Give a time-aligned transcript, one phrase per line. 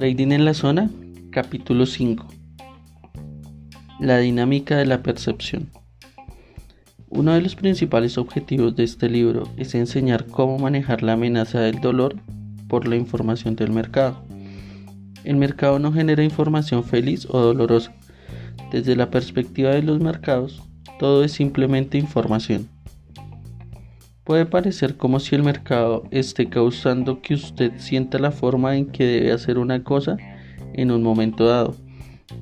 [0.00, 0.88] Trading en la zona,
[1.30, 2.26] capítulo 5.
[3.98, 5.68] La dinámica de la percepción.
[7.10, 11.82] Uno de los principales objetivos de este libro es enseñar cómo manejar la amenaza del
[11.82, 12.16] dolor
[12.68, 14.24] por la información del mercado.
[15.24, 17.92] El mercado no genera información feliz o dolorosa.
[18.72, 20.62] Desde la perspectiva de los mercados,
[21.00, 22.68] todo es simplemente información.
[24.22, 29.06] Puede parecer como si el mercado esté causando que usted sienta la forma en que
[29.06, 30.18] debe hacer una cosa
[30.74, 31.74] en un momento dado,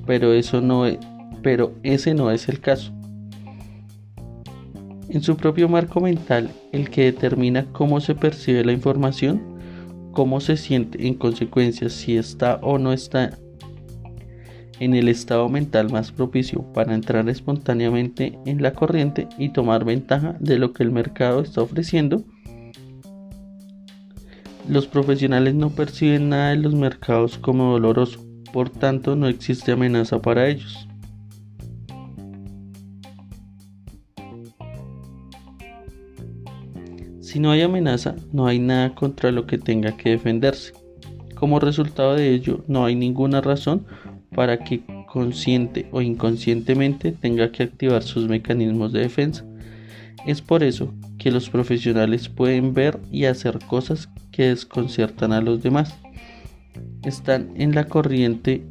[0.05, 0.97] pero eso no es,
[1.41, 2.91] pero ese no es el caso.
[5.07, 9.41] En su propio marco mental, el que determina cómo se percibe la información,
[10.11, 13.39] cómo se siente en consecuencia si está o no está
[14.79, 20.35] en el estado mental más propicio para entrar espontáneamente en la corriente y tomar ventaja
[20.39, 22.23] de lo que el mercado está ofreciendo.
[24.67, 30.21] Los profesionales no perciben nada de los mercados como doloroso, por tanto no existe amenaza
[30.21, 30.87] para ellos.
[37.19, 40.73] Si no hay amenaza, no hay nada contra lo que tenga que defenderse.
[41.35, 43.85] Como resultado de ello, no hay ninguna razón
[44.39, 49.43] para que consciente o inconscientemente tenga que activar sus mecanismos de defensa.
[50.25, 55.61] Es por eso que los profesionales pueden ver y hacer cosas que desconciertan a los
[55.61, 55.93] demás.
[57.03, 58.63] Están en la corriente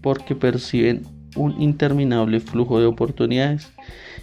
[0.00, 1.02] porque perciben
[1.34, 3.72] un interminable flujo de oportunidades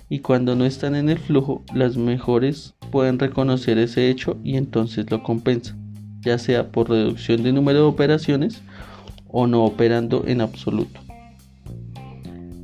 [0.08, 5.12] y cuando no están en el flujo, las mejores pueden reconocer ese hecho y entonces
[5.12, 5.78] lo compensan,
[6.22, 8.64] ya sea por reducción de número de operaciones
[9.34, 11.02] o no operando en absoluto.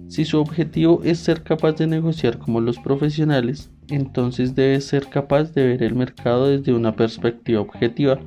[0.08, 5.53] Si su objetivo es ser capaz de negociar como los profesionales, entonces debe ser capaz
[5.53, 8.20] de ver el mercado desde una perspectiva objetiva,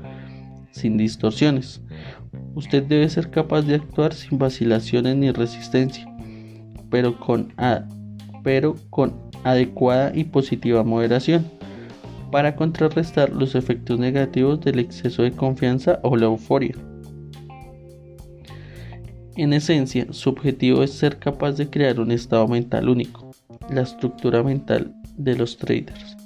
[0.72, 1.83] sin distorsiones.
[2.55, 6.06] Usted debe ser capaz de actuar sin vacilaciones ni resistencia,
[6.91, 7.53] pero con,
[9.45, 11.45] adecuada y positiva moderación,
[12.31, 16.75] para contrarrestar los efectos negativos del exceso de confianza o la euforia.
[19.37, 23.31] En esencia, su objetivo es ser capaz de crear un estado mental único,
[23.70, 26.19] la estructura mental de los traders.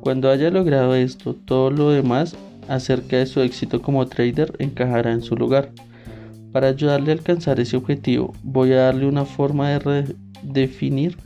[0.00, 2.34] Cuando haya logrado esto, todo lo demás
[2.68, 5.70] acerca de su éxito como trader encajará en su lugar.
[6.50, 11.18] Para ayudarle a alcanzar ese objetivo, voy a darle una forma de definir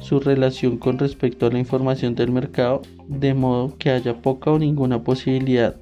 [0.00, 4.58] su relación con respecto a la información del mercado, de modo que haya poca o
[4.58, 5.76] ninguna posibilidad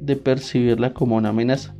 [0.00, 1.77] de percibirla como una amenaza.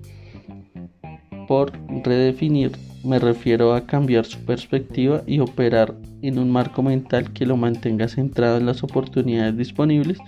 [1.48, 1.72] Por
[2.04, 2.72] redefinir
[3.03, 8.06] me refiero a cambiar su perspectiva y operar en un marco mental que lo mantenga
[8.06, 10.19] centrado en las oportunidades disponibles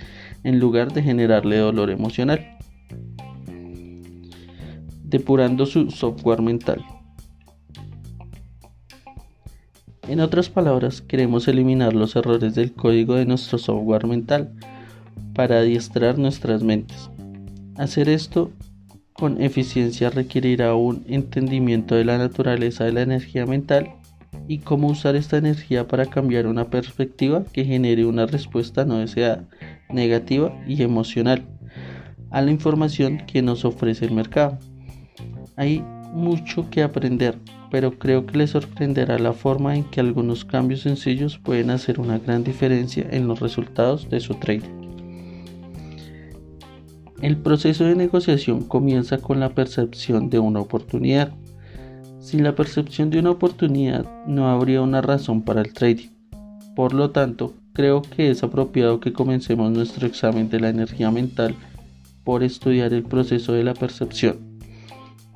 [0.45, 2.57] en lugar de generarle dolor emocional.
[5.05, 6.83] Depurando su software mental.
[10.09, 14.55] En otras palabras, queremos eliminar los errores del código de nuestro software mental
[15.35, 17.11] para adiestrar nuestras mentes.
[17.77, 18.51] Hacer esto
[19.21, 23.91] con eficiencia requerirá un entendimiento de la naturaleza de la energía mental
[24.49, 29.45] y cómo usar esta energía para cambiar una perspectiva que genere una respuesta no deseada,
[29.91, 31.47] negativa y emocional
[32.31, 34.59] a la información que nos ofrece el mercado.
[35.55, 37.37] Hay mucho que aprender,
[37.71, 42.19] pero creo que les sorprenderá la forma en que algunos cambios sencillos pueden hacer una
[42.19, 44.80] gran diferencia en los resultados de su trading.
[47.23, 51.35] El proceso de negociación comienza con la percepción de una oportunidad.
[52.19, 56.09] Sin la percepción de una oportunidad no habría una razón para el trading.
[56.75, 61.55] Por lo tanto, creo que es apropiado que comencemos nuestro examen de la energía mental
[62.25, 64.39] por estudiar el proceso de la percepción.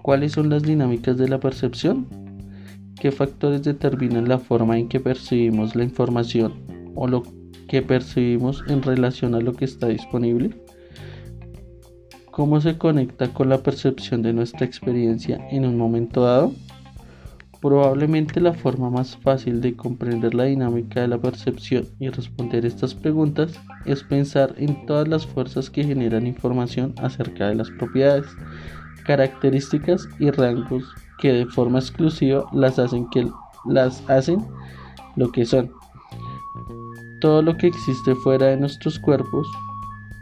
[0.00, 2.06] ¿Cuáles son las dinámicas de la percepción?
[2.98, 6.54] ¿Qué factores determinan la forma en que percibimos la información
[6.94, 7.24] o lo
[7.68, 10.63] que percibimos en relación a lo que está disponible?
[12.34, 16.52] ¿Cómo se conecta con la percepción de nuestra experiencia en un momento dado?
[17.62, 22.92] Probablemente la forma más fácil de comprender la dinámica de la percepción y responder estas
[22.92, 23.52] preguntas
[23.84, 28.26] es pensar en todas las fuerzas que generan información acerca de las propiedades,
[29.06, 30.82] características y rangos
[31.20, 33.06] que de forma exclusiva las hacen,
[33.64, 34.44] las hacen
[35.14, 35.70] lo que son.
[37.20, 39.46] Todo lo que existe fuera de nuestros cuerpos,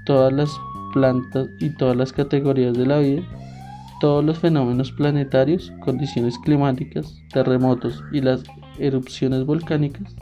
[0.05, 0.51] todas las
[0.93, 3.23] plantas y todas las categorías de la vida,
[4.01, 8.43] todos los fenómenos planetarios, condiciones climáticas, terremotos y las
[8.79, 10.17] erupciones volcánicas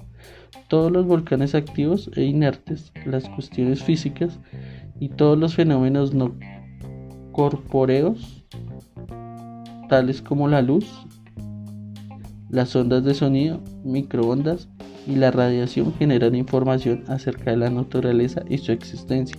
[0.68, 4.38] Todos los volcanes activos e inertes, las cuestiones físicas
[5.00, 6.36] y todos los fenómenos no
[7.32, 8.44] corpóreos,
[9.88, 10.86] tales como la luz,
[12.50, 14.68] las ondas de sonido, microondas
[15.06, 19.36] y la radiación generan información acerca de la naturaleza y su existencia.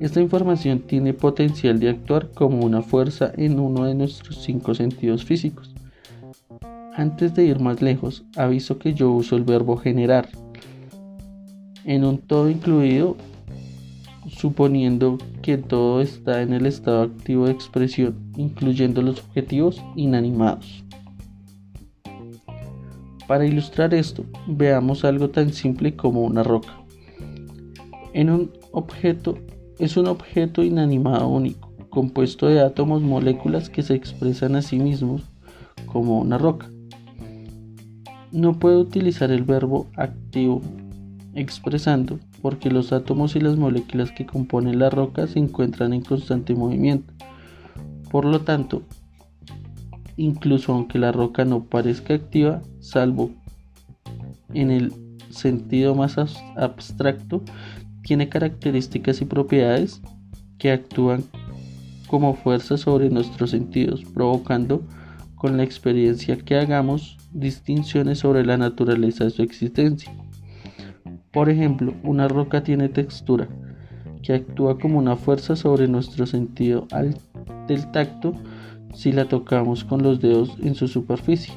[0.00, 5.24] Esta información tiene potencial de actuar como una fuerza en uno de nuestros cinco sentidos
[5.24, 5.72] físicos.
[6.96, 10.28] Antes de ir más lejos, aviso que yo uso el verbo generar
[11.84, 13.16] en un todo incluido,
[14.28, 20.84] suponiendo que todo está en el estado activo de expresión, incluyendo los objetivos inanimados.
[23.26, 26.78] Para ilustrar esto, veamos algo tan simple como una roca.
[28.12, 29.38] En un objeto
[29.78, 35.22] es un objeto inanimado único, compuesto de átomos moléculas que se expresan a sí mismos
[35.86, 36.70] como una roca.
[38.32, 40.60] No puedo utilizar el verbo activo
[41.34, 46.54] expresando porque los átomos y las moléculas que componen la roca se encuentran en constante
[46.54, 47.12] movimiento.
[48.10, 48.82] Por lo tanto,
[50.16, 53.30] incluso aunque la roca no parezca activa, salvo
[54.52, 54.92] en el
[55.30, 56.16] sentido más
[56.56, 57.42] abstracto,
[58.04, 60.00] tiene características y propiedades
[60.58, 61.24] que actúan
[62.06, 64.82] como fuerza sobre nuestros sentidos, provocando
[65.34, 70.12] con la experiencia que hagamos distinciones sobre la naturaleza de su existencia.
[71.32, 73.48] Por ejemplo, una roca tiene textura,
[74.22, 76.86] que actúa como una fuerza sobre nuestro sentido
[77.66, 78.34] del tacto
[78.94, 81.54] si la tocamos con los dedos en su superficie.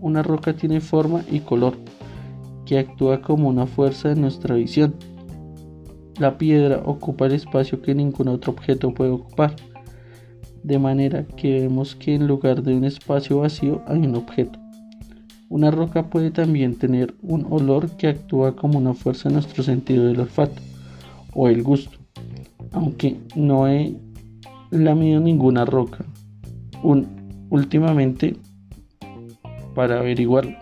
[0.00, 1.76] Una roca tiene forma y color,
[2.66, 4.94] que actúa como una fuerza en nuestra visión
[6.18, 9.54] la piedra ocupa el espacio que ningún otro objeto puede ocupar,
[10.62, 14.58] de manera que vemos que en lugar de un espacio vacío hay un objeto.
[15.48, 20.06] Una roca puede también tener un olor que actúa como una fuerza en nuestro sentido
[20.06, 20.60] del olfato
[21.34, 21.98] o el gusto,
[22.72, 23.94] aunque no he
[24.70, 26.04] lamido ninguna roca
[27.50, 28.36] últimamente
[29.74, 30.56] para averiguarlo.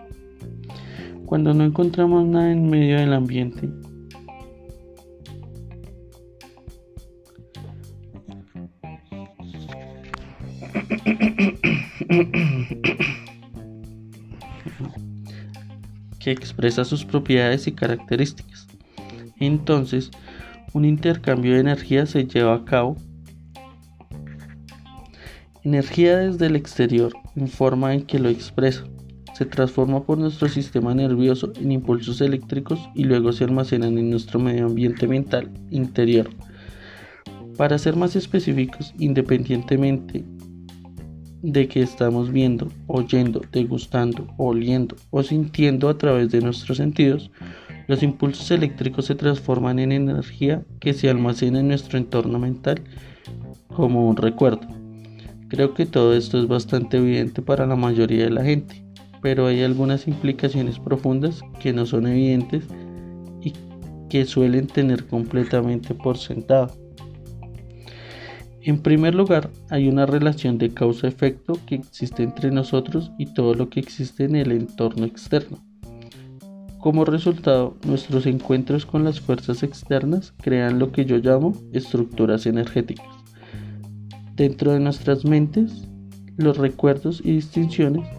[1.25, 3.69] Cuando no encontramos nada en medio del ambiente,
[16.25, 18.67] que expresa sus propiedades y características.
[19.39, 20.09] Entonces,
[20.73, 22.97] un intercambio de energía se lleva a cabo.
[25.63, 28.85] Energía desde el exterior, en forma en que lo expresa.
[29.35, 34.39] Se transforma por nuestro sistema nervioso en impulsos eléctricos y luego se almacenan en nuestro
[34.39, 36.29] medio ambiente mental interior.
[37.55, 40.25] Para ser más específicos, independientemente
[41.45, 47.29] de que estamos viendo, oyendo, degustando, oliendo o sintiendo a través de nuestros sentidos,
[47.87, 52.81] los impulsos eléctricos se transforman en energía que se almacena en nuestro entorno mental
[53.67, 54.67] como un recuerdo.
[55.47, 58.83] Creo que todo esto es bastante evidente para la mayoría de la gente,
[59.21, 62.63] pero hay algunas implicaciones profundas que no son evidentes
[63.43, 63.53] y
[64.09, 66.71] que suelen tener completamente por sentado.
[68.65, 73.69] En primer lugar, hay una relación de causa-efecto que existe entre nosotros y todo lo
[73.69, 75.63] que existe en el entorno externo.
[76.79, 83.05] Como resultado, nuestros encuentros con las fuerzas externas crean lo que yo llamo estructuras energéticas.
[84.33, 85.87] Dentro de nuestras mentes,
[86.35, 88.09] los recuerdos y distinciones,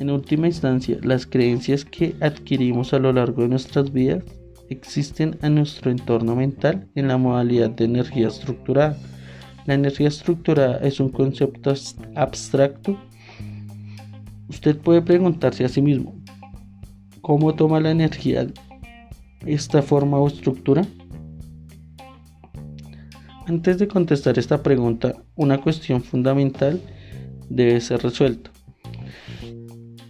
[0.00, 4.24] en última instancia, las creencias que adquirimos a lo largo de nuestras vidas
[4.74, 8.96] existen en nuestro entorno mental en la modalidad de energía estructurada.
[9.66, 11.72] La energía estructurada es un concepto
[12.14, 12.98] abstracto.
[14.48, 16.14] Usted puede preguntarse a sí mismo,
[17.20, 18.46] ¿cómo toma la energía
[19.46, 20.84] esta forma o estructura?
[23.46, 26.80] Antes de contestar esta pregunta, una cuestión fundamental
[27.48, 28.50] debe ser resuelta.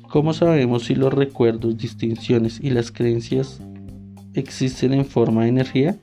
[0.09, 3.61] ¿Cómo sabemos si los recuerdos, distinciones y las creencias
[4.35, 5.97] existen en forma de energía.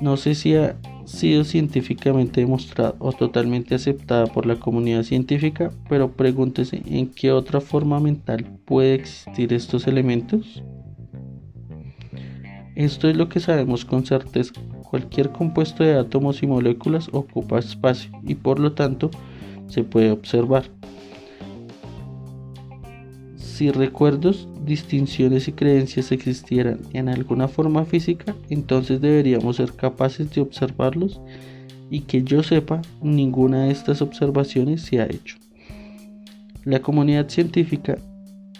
[0.00, 6.12] No sé si ha sido científicamente demostrada o totalmente aceptada por la comunidad científica, pero
[6.12, 10.62] pregúntese en qué otra forma mental puede existir estos elementos.
[12.76, 14.52] Esto es lo que sabemos con certeza.
[14.88, 19.10] Cualquier compuesto de átomos y moléculas ocupa espacio y por lo tanto
[19.66, 20.79] se puede observar.
[23.60, 30.40] Si recuerdos, distinciones y creencias existieran en alguna forma física, entonces deberíamos ser capaces de
[30.40, 31.20] observarlos
[31.90, 35.36] y que yo sepa, ninguna de estas observaciones se ha hecho.
[36.64, 37.98] La comunidad científica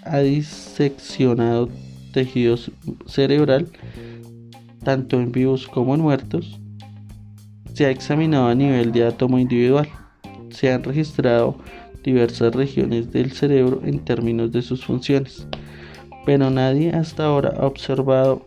[0.03, 1.71] ha diseccionado
[2.13, 2.59] tejido
[3.07, 3.69] cerebral,
[4.85, 6.61] tanto en vivos como en muertos.
[7.73, 9.89] Se ha examinado a nivel de átomo individual.
[10.51, 11.57] Se han registrado
[12.03, 15.47] diversas regiones del cerebro en términos de sus funciones,
[16.25, 18.47] pero nadie hasta ahora ha observado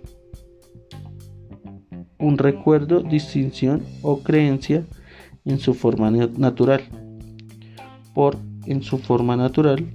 [2.18, 4.84] un recuerdo, distinción o creencia
[5.46, 6.82] en su forma natural.
[8.14, 9.86] Por en su forma natural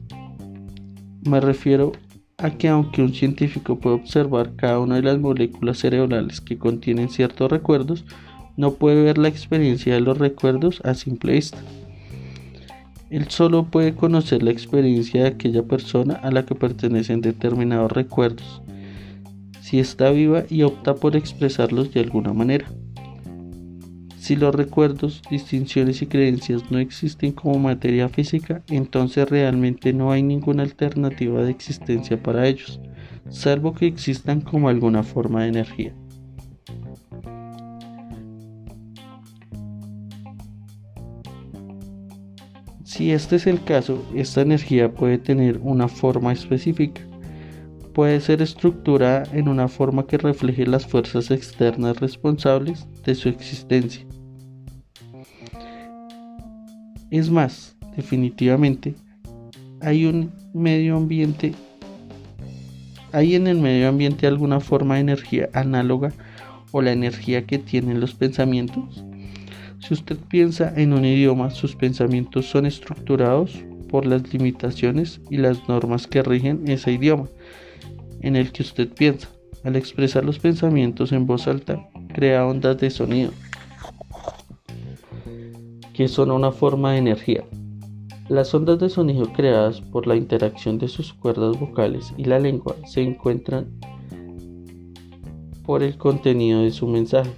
[1.23, 1.93] me refiero
[2.37, 7.09] a que aunque un científico puede observar cada una de las moléculas cerebrales que contienen
[7.09, 8.05] ciertos recuerdos,
[8.57, 11.59] no puede ver la experiencia de los recuerdos a simple vista.
[13.11, 18.63] Él solo puede conocer la experiencia de aquella persona a la que pertenecen determinados recuerdos,
[19.63, 22.67] si está viva y opta por expresarlos de alguna manera.
[24.19, 30.23] Si los recuerdos, distinciones y creencias no existen como materia física, entonces realmente no hay
[30.23, 32.79] ninguna alternativa de existencia para ellos,
[33.31, 35.95] salvo que existan como alguna forma de energía.
[42.99, 47.01] Si este es el caso, esta energía puede tener una forma específica.
[47.95, 54.05] Puede ser estructurada en una forma que refleje las fuerzas externas responsables de su existencia.
[57.13, 58.97] Es más, definitivamente,
[59.81, 61.55] hay un medio ambiente,
[63.13, 66.13] hay en el medio ambiente alguna forma de energía análoga
[66.73, 69.05] o la energía que tienen los pensamientos.
[69.81, 75.69] Si usted piensa en un idioma, sus pensamientos son estructurados por las limitaciones y las
[75.69, 77.27] normas que rigen ese idioma
[78.21, 79.29] en el que usted piensa.
[79.65, 83.33] Al expresar los pensamientos en voz alta, crea ondas de sonido,
[85.93, 87.45] que son una forma de energía.
[88.29, 92.77] Las ondas de sonido creadas por la interacción de sus cuerdas vocales y la lengua
[92.87, 93.69] se encuentran
[95.65, 97.33] por el contenido de su mensaje.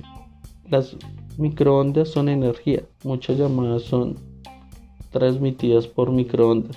[0.68, 0.96] Las
[1.40, 2.82] Microondas son energía.
[3.02, 4.16] Muchas llamadas son
[5.10, 6.76] transmitidas por microondas,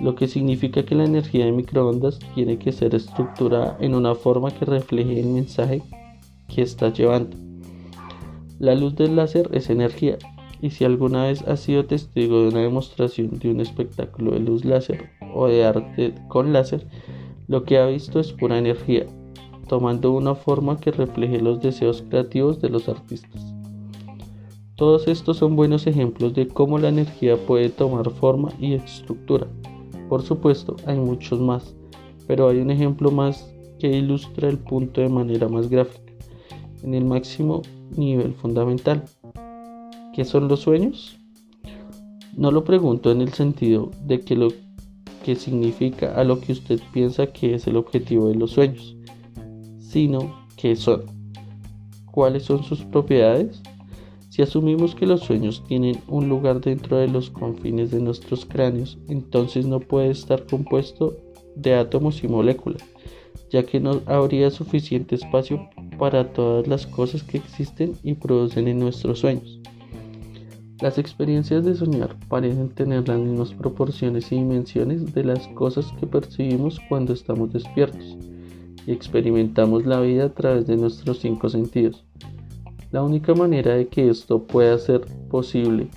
[0.00, 4.50] lo que significa que la energía de microondas tiene que ser estructurada en una forma
[4.50, 5.80] que refleje el mensaje
[6.52, 7.36] que está llevando.
[8.58, 10.18] La luz del láser es energía,
[10.60, 14.64] y si alguna vez has sido testigo de una demostración de un espectáculo de luz
[14.64, 16.84] láser o de arte con láser,
[17.46, 19.06] lo que ha visto es pura energía,
[19.66, 23.54] tomando una forma que refleje los deseos creativos de los artistas.
[24.76, 29.46] Todos estos son buenos ejemplos de cómo la energía puede tomar forma y estructura.
[30.08, 31.74] Por supuesto, hay muchos más,
[32.26, 36.12] pero hay un ejemplo más que ilustra el punto de manera más gráfica,
[36.82, 37.62] en el máximo
[37.96, 39.04] nivel fundamental.
[40.14, 41.18] ¿Qué son los sueños?
[42.36, 44.48] No lo pregunto en el sentido de que lo
[45.24, 48.95] que significa a lo que usted piensa que es el objetivo de los sueños
[49.96, 51.06] sino qué son.
[52.12, 53.62] ¿Cuáles son sus propiedades?
[54.28, 58.98] Si asumimos que los sueños tienen un lugar dentro de los confines de nuestros cráneos,
[59.08, 61.16] entonces no puede estar compuesto
[61.54, 62.82] de átomos y moléculas,
[63.48, 65.66] ya que no habría suficiente espacio
[65.98, 69.60] para todas las cosas que existen y producen en nuestros sueños.
[70.82, 76.06] Las experiencias de soñar parecen tener las mismas proporciones y dimensiones de las cosas que
[76.06, 78.18] percibimos cuando estamos despiertos
[78.86, 82.04] y experimentamos la vida a través de nuestros cinco sentidos.
[82.92, 85.88] La única manera de que esto pueda ser posible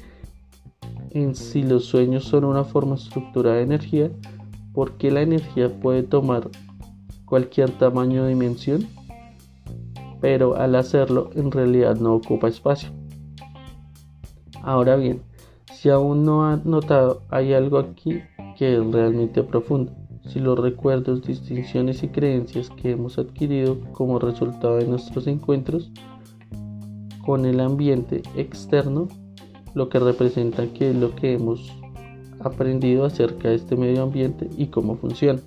[1.12, 4.12] en si los sueños son una forma estructurada de energía,
[4.74, 6.50] porque la energía puede tomar
[7.26, 8.88] cualquier tamaño o dimensión,
[10.20, 12.90] pero al hacerlo en realidad no ocupa espacio.
[14.62, 15.22] Ahora bien,
[15.74, 18.22] si aún no ha notado, hay algo aquí
[18.58, 19.99] que es realmente profundo
[20.30, 25.92] si los recuerdos, distinciones y creencias que hemos adquirido como resultado de nuestros encuentros
[27.26, 29.08] con el ambiente externo,
[29.74, 31.72] lo que representa que es lo que hemos
[32.40, 35.42] aprendido acerca de este medio ambiente y cómo funciona.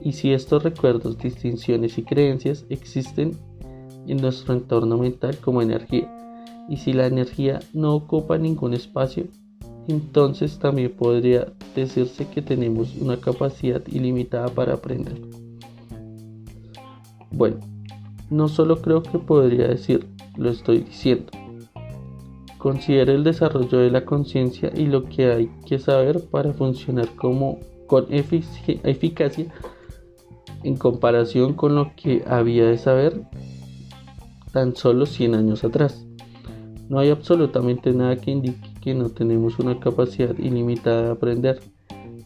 [0.00, 3.36] Y si estos recuerdos, distinciones y creencias existen
[4.06, 6.12] en nuestro entorno mental como energía.
[6.68, 9.24] Y si la energía no ocupa ningún espacio,
[9.88, 15.20] entonces también podría decirse que tenemos una capacidad ilimitada para aprender.
[17.30, 17.58] Bueno,
[18.30, 21.30] no solo creo que podría decir, lo estoy diciendo.
[22.58, 27.60] Considere el desarrollo de la conciencia y lo que hay que saber para funcionar como
[27.86, 29.46] con eficacia
[30.64, 33.22] en comparación con lo que había de saber
[34.52, 36.04] tan solo 100 años atrás.
[36.88, 41.60] No hay absolutamente nada que indique que no tenemos una capacidad ilimitada de aprender.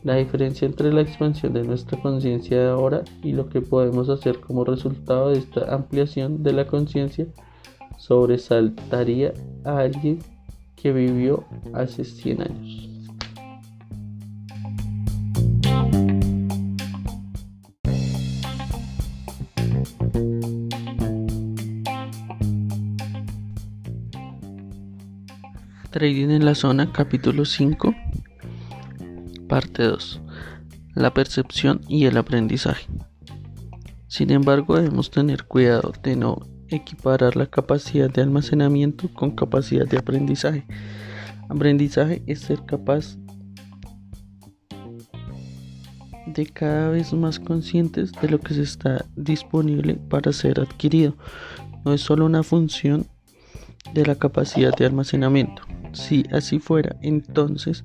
[0.04, 4.40] La diferencia entre la expansión de nuestra conciencia de ahora y lo que podemos hacer
[4.40, 7.26] como resultado de esta ampliación de la conciencia
[7.96, 9.32] sobresaltaría
[9.64, 10.18] a alguien
[10.76, 12.89] que vivió hace 100 años.
[26.00, 27.94] Trading en la zona, capítulo 5,
[29.50, 30.22] parte 2.
[30.94, 32.86] La percepción y el aprendizaje.
[34.08, 36.38] Sin embargo, debemos tener cuidado de no
[36.70, 40.64] equiparar la capacidad de almacenamiento con capacidad de aprendizaje.
[41.50, 43.18] Aprendizaje es ser capaz
[46.28, 51.14] de cada vez más conscientes de lo que se está disponible para ser adquirido.
[51.84, 53.06] No es solo una función
[53.92, 55.62] de la capacidad de almacenamiento.
[55.92, 57.84] Si así fuera, entonces,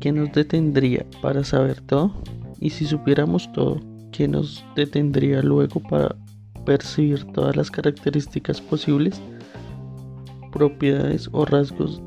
[0.00, 2.12] ¿qué nos detendría para saber todo?
[2.60, 3.80] Y si supiéramos todo,
[4.12, 6.16] ¿qué nos detendría luego para
[6.64, 9.20] percibir todas las características posibles,
[10.52, 12.00] propiedades o rasgos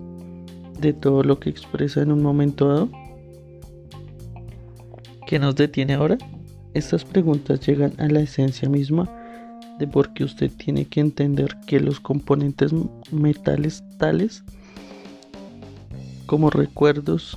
[0.79, 2.89] de todo lo que expresa en un momento dado?
[5.25, 6.17] ¿Qué nos detiene ahora?
[6.73, 9.09] Estas preguntas llegan a la esencia misma
[9.79, 12.73] de por qué usted tiene que entender que los componentes
[13.11, 14.43] metales tales
[16.29, 17.35] como recuerdos,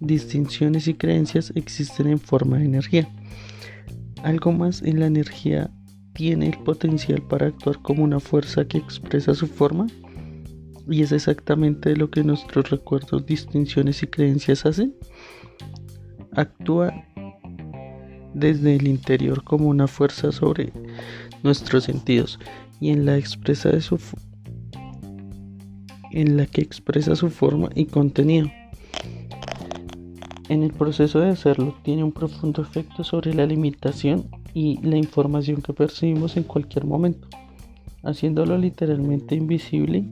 [0.00, 3.08] distinciones y creencias existen en forma de energía.
[4.24, 5.70] Algo más en la energía
[6.12, 9.86] tiene el potencial para actuar como una fuerza que expresa su forma
[10.90, 14.92] y es exactamente lo que nuestros recuerdos, distinciones y creencias hacen.
[16.32, 16.92] Actúa
[18.34, 20.72] desde el interior como una fuerza sobre
[21.44, 22.40] nuestros sentidos
[22.80, 24.00] y en la expresa de su
[26.16, 28.50] en la que expresa su forma y contenido.
[30.48, 35.60] En el proceso de hacerlo tiene un profundo efecto sobre la limitación y la información
[35.60, 37.28] que percibimos en cualquier momento,
[38.02, 40.06] haciéndolo literalmente invisible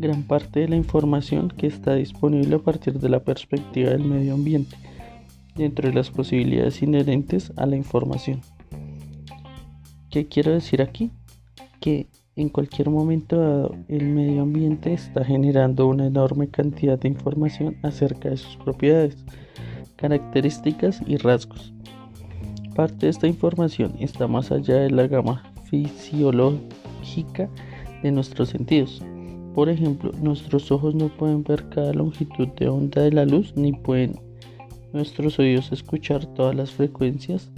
[0.00, 4.34] gran parte de la información que está disponible a partir de la perspectiva del medio
[4.34, 4.76] ambiente,
[5.54, 8.40] dentro de las posibilidades inherentes a la información.
[10.10, 11.12] ¿Qué quiero decir aquí?
[11.80, 17.76] Que en cualquier momento dado, el medio ambiente está generando una enorme cantidad de información
[17.82, 19.16] acerca de sus propiedades,
[19.96, 21.74] características y rasgos.
[22.74, 27.50] Parte de esta información está más allá de la gama fisiológica
[28.02, 29.02] de nuestros sentidos.
[29.54, 33.74] Por ejemplo, nuestros ojos no pueden ver cada longitud de onda de la luz ni
[33.74, 34.18] pueden
[34.94, 37.50] nuestros oídos escuchar todas las frecuencias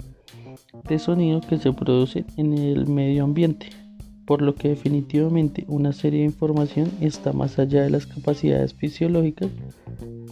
[0.87, 3.84] de sonido que se producen en el medio ambiente
[4.25, 9.49] por lo que definitivamente una serie de información está más allá de las capacidades fisiológicas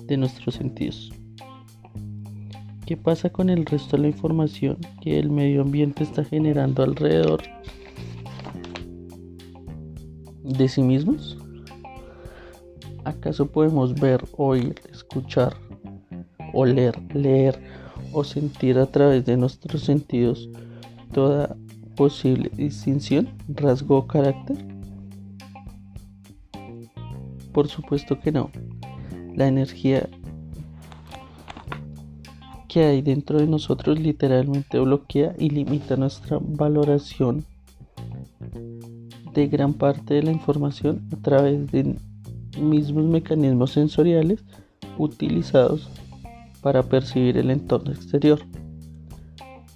[0.07, 1.11] de nuestros sentidos.
[2.85, 7.41] ¿Qué pasa con el resto de la información que el medio ambiente está generando alrededor
[10.43, 11.37] de sí mismos?
[13.05, 15.55] ¿Acaso podemos ver, oír, escuchar,
[16.53, 17.59] oler, leer
[18.11, 20.49] o sentir a través de nuestros sentidos
[21.13, 21.55] toda
[21.95, 24.57] posible distinción, rasgo o carácter?
[27.51, 28.49] Por supuesto que no.
[29.35, 30.09] La energía
[32.67, 37.45] que hay dentro de nosotros literalmente bloquea y limita nuestra valoración
[39.33, 41.95] de gran parte de la información a través de
[42.59, 44.43] mismos mecanismos sensoriales
[44.97, 45.89] utilizados
[46.61, 48.39] para percibir el entorno exterior.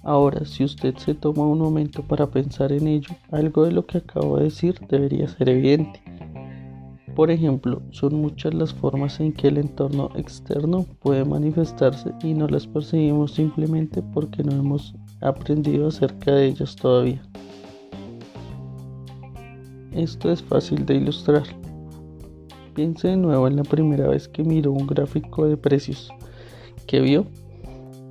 [0.08, 3.98] Ahora, si usted se toma un momento para pensar en ello, algo de lo que
[3.98, 6.00] acabo de decir debería ser evidente.
[7.14, 12.48] Por ejemplo, son muchas las formas en que el entorno externo puede manifestarse y no
[12.48, 17.20] las percibimos simplemente porque no hemos aprendido acerca de ellas todavía.
[19.92, 21.42] Esto es fácil de ilustrar.
[22.72, 26.08] Piense de nuevo en la primera vez que miró un gráfico de precios.
[26.86, 27.26] ¿Qué vio?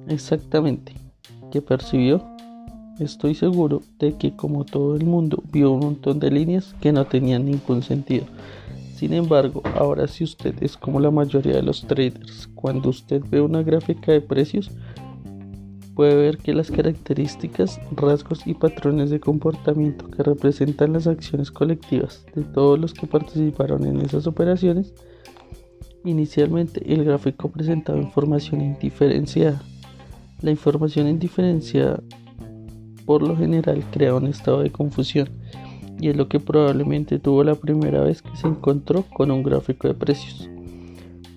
[0.07, 1.06] Exactamente
[1.61, 2.23] percibió,
[2.99, 7.05] estoy seguro de que como todo el mundo vio un montón de líneas que no
[7.05, 8.25] tenían ningún sentido.
[8.95, 13.41] Sin embargo, ahora si usted es como la mayoría de los traders, cuando usted ve
[13.41, 14.71] una gráfica de precios,
[15.93, 22.25] puede ver que las características, rasgos y patrones de comportamiento que representan las acciones colectivas
[22.35, 24.93] de todos los que participaron en esas operaciones,
[26.03, 29.61] inicialmente el gráfico presentaba información indiferenciada
[30.41, 32.01] la información indiferenciada
[33.05, 35.29] por lo general crea un estado de confusión
[35.99, 39.87] y es lo que probablemente tuvo la primera vez que se encontró con un gráfico
[39.87, 40.49] de precios.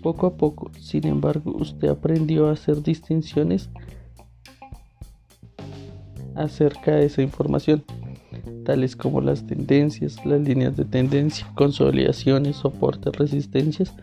[0.03, 3.71] Poco a poco, sin embargo, usted aprendió a hacer distinciones
[6.35, 7.85] acerca de esa información,
[8.65, 13.95] tales como las tendencias, las líneas de tendencia, consolidaciones, soportes, resistencias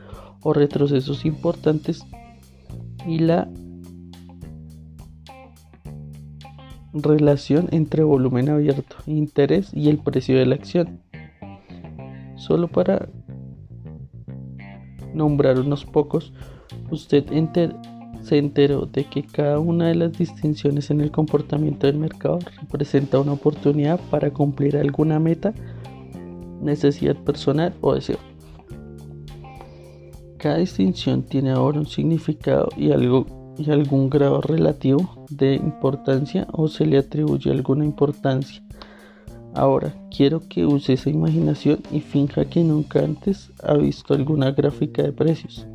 [0.41, 2.03] o retrocesos importantes
[3.05, 3.49] y la
[7.03, 11.01] relación entre volumen abierto, interés y el precio de la acción.
[12.35, 13.09] Solo para
[15.13, 16.33] nombrar unos pocos,
[16.91, 17.25] usted
[18.21, 23.19] se enteró de que cada una de las distinciones en el comportamiento del mercado representa
[23.19, 25.53] una oportunidad para cumplir alguna meta,
[26.61, 28.17] necesidad personal o deseo.
[30.37, 33.25] Cada distinción tiene ahora un significado y, algo,
[33.57, 38.61] y algún grado relativo de importancia o se le atribuye alguna importancia.
[39.53, 45.01] Ahora, quiero que use esa imaginación y finja que nunca antes ha visto alguna gráfica
[45.01, 45.67] de precios.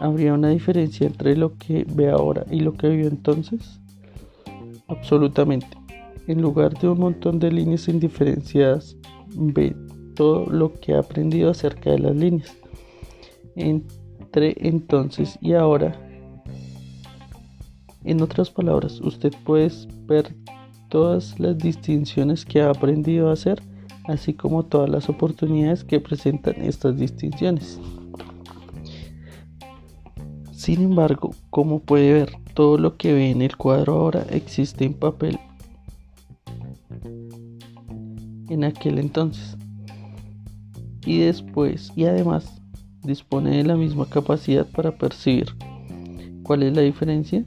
[0.00, 3.80] ¿Habría una diferencia entre lo que ve ahora y lo que vio entonces?
[4.88, 5.66] Absolutamente.
[6.26, 8.96] En lugar de un montón de líneas indiferenciadas,
[9.34, 9.76] ve
[10.14, 12.56] todo lo que ha aprendido acerca de las líneas.
[13.56, 16.03] Entre entonces y ahora,
[18.04, 19.70] en otras palabras, usted puede
[20.06, 20.34] ver
[20.88, 23.62] todas las distinciones que ha aprendido a hacer,
[24.04, 27.80] así como todas las oportunidades que presentan estas distinciones.
[30.52, 34.94] Sin embargo, como puede ver, todo lo que ve en el cuadro ahora existe en
[34.94, 35.38] papel
[38.48, 39.56] en aquel entonces.
[41.04, 42.62] Y después, y además,
[43.02, 45.48] dispone de la misma capacidad para percibir.
[46.42, 47.44] ¿Cuál es la diferencia?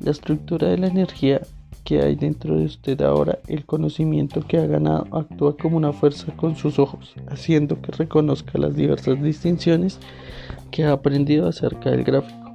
[0.00, 1.40] La estructura de la energía
[1.84, 6.30] que hay dentro de usted ahora, el conocimiento que ha ganado, actúa como una fuerza
[6.36, 9.98] con sus ojos, haciendo que reconozca las diversas distinciones
[10.70, 12.52] que ha aprendido acerca del gráfico.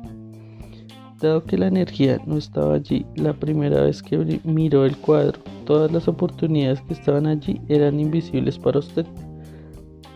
[1.19, 5.91] Dado que la energía no estaba allí la primera vez que miró el cuadro, todas
[5.91, 9.05] las oportunidades que estaban allí eran invisibles para usted.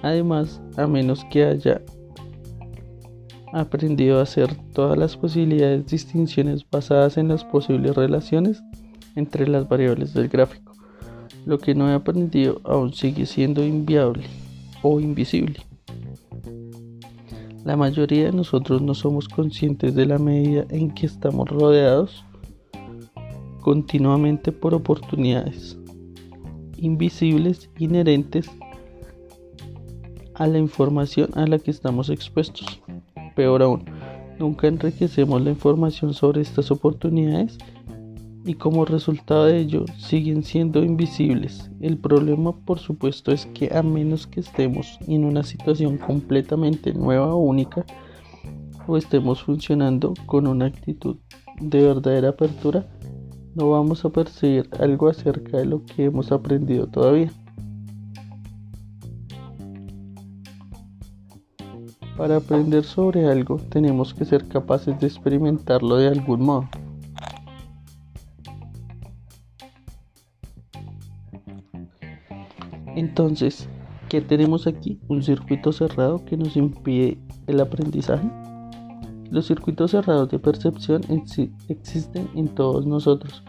[0.04, 1.82] Además, a menos que haya
[3.54, 8.62] aprendido a hacer todas las posibilidades distinciones basadas en las posibles relaciones,
[9.16, 10.74] entre las variables del gráfico.
[11.46, 14.26] Lo que no he aprendido aún sigue siendo inviable
[14.82, 15.62] o invisible.
[17.64, 22.24] La mayoría de nosotros no somos conscientes de la medida en que estamos rodeados
[23.62, 25.78] continuamente por oportunidades
[26.78, 28.50] invisibles inherentes
[30.36, 32.82] a la información a la que estamos expuestos.
[33.38, 33.86] Peor aún,
[34.40, 37.60] nunca enriquecemos la información sobre estas oportunidades
[38.44, 41.70] y como resultado de ello siguen siendo invisibles.
[41.80, 47.36] El problema por supuesto es que a menos que estemos en una situación completamente nueva
[47.36, 47.86] o única
[48.88, 51.18] o estemos funcionando con una actitud
[51.62, 52.88] de verdadera apertura,
[53.54, 57.32] no vamos a percibir algo acerca de lo que hemos aprendido todavía.
[62.18, 66.68] Para aprender sobre algo tenemos que ser capaces de experimentarlo de algún modo.
[72.96, 73.70] Entonces,
[74.10, 75.00] ¿qué tenemos aquí?
[75.08, 78.28] Un circuito cerrado que nos impide el aprendizaje.
[79.30, 81.02] Los circuitos cerrados de percepción
[81.70, 83.44] existen en todos nosotros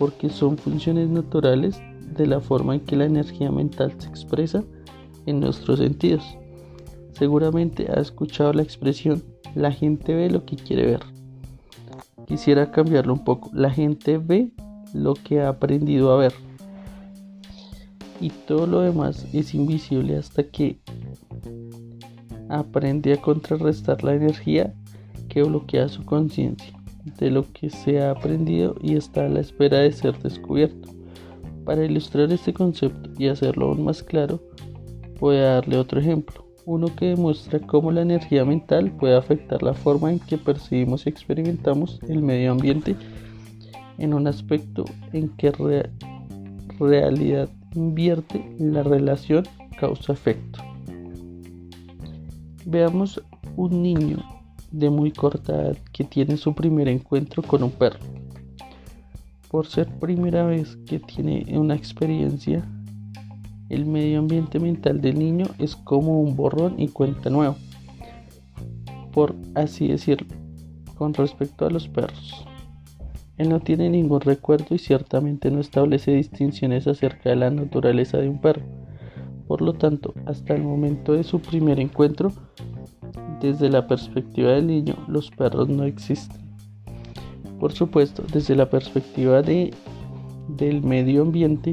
[0.00, 1.80] porque son funciones naturales
[2.16, 4.64] de la forma en que la energía mental se expresa
[5.26, 6.24] en nuestros sentidos.
[7.12, 9.22] Seguramente ha escuchado la expresión
[9.54, 11.00] la gente ve lo que quiere ver.
[12.26, 13.50] Quisiera cambiarlo un poco.
[13.52, 14.50] La gente ve
[14.94, 16.32] lo que ha aprendido a ver
[18.22, 20.78] y todo lo demás es invisible hasta que
[22.48, 24.72] aprende a contrarrestar la energía
[25.28, 26.72] que bloquea su conciencia
[27.18, 30.88] de lo que se ha aprendido y está a la espera de ser descubierto.
[31.64, 34.40] Para ilustrar este concepto y hacerlo aún más claro,
[35.18, 39.74] voy a darle otro ejemplo, uno que demuestra cómo la energía mental puede afectar la
[39.74, 42.96] forma en que percibimos y experimentamos el medio ambiente
[43.98, 45.52] en un aspecto en que
[46.78, 49.44] realidad invierte la relación
[49.78, 50.60] causa-efecto.
[52.64, 53.22] Veamos
[53.56, 54.18] un niño
[54.70, 57.98] de muy corta edad que tiene su primer encuentro con un perro.
[59.50, 62.66] Por ser primera vez que tiene una experiencia,
[63.72, 67.56] el medio ambiente mental del niño es como un borrón y cuenta nuevo,
[69.12, 70.28] por así decirlo,
[70.96, 72.46] con respecto a los perros.
[73.38, 78.28] Él no tiene ningún recuerdo y ciertamente no establece distinciones acerca de la naturaleza de
[78.28, 78.62] un perro.
[79.48, 82.32] Por lo tanto, hasta el momento de su primer encuentro,
[83.40, 86.40] Desde la perspectiva del niño, los perros no existen.
[87.58, 89.74] Por supuesto, desde la perspectiva de,
[90.56, 91.72] del medio ambiente,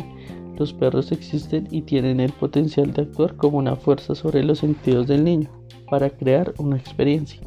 [0.59, 5.07] los perros existen y tienen el potencial de actuar como una fuerza sobre los sentidos
[5.07, 5.49] del niño
[5.89, 7.41] para crear una experiencia.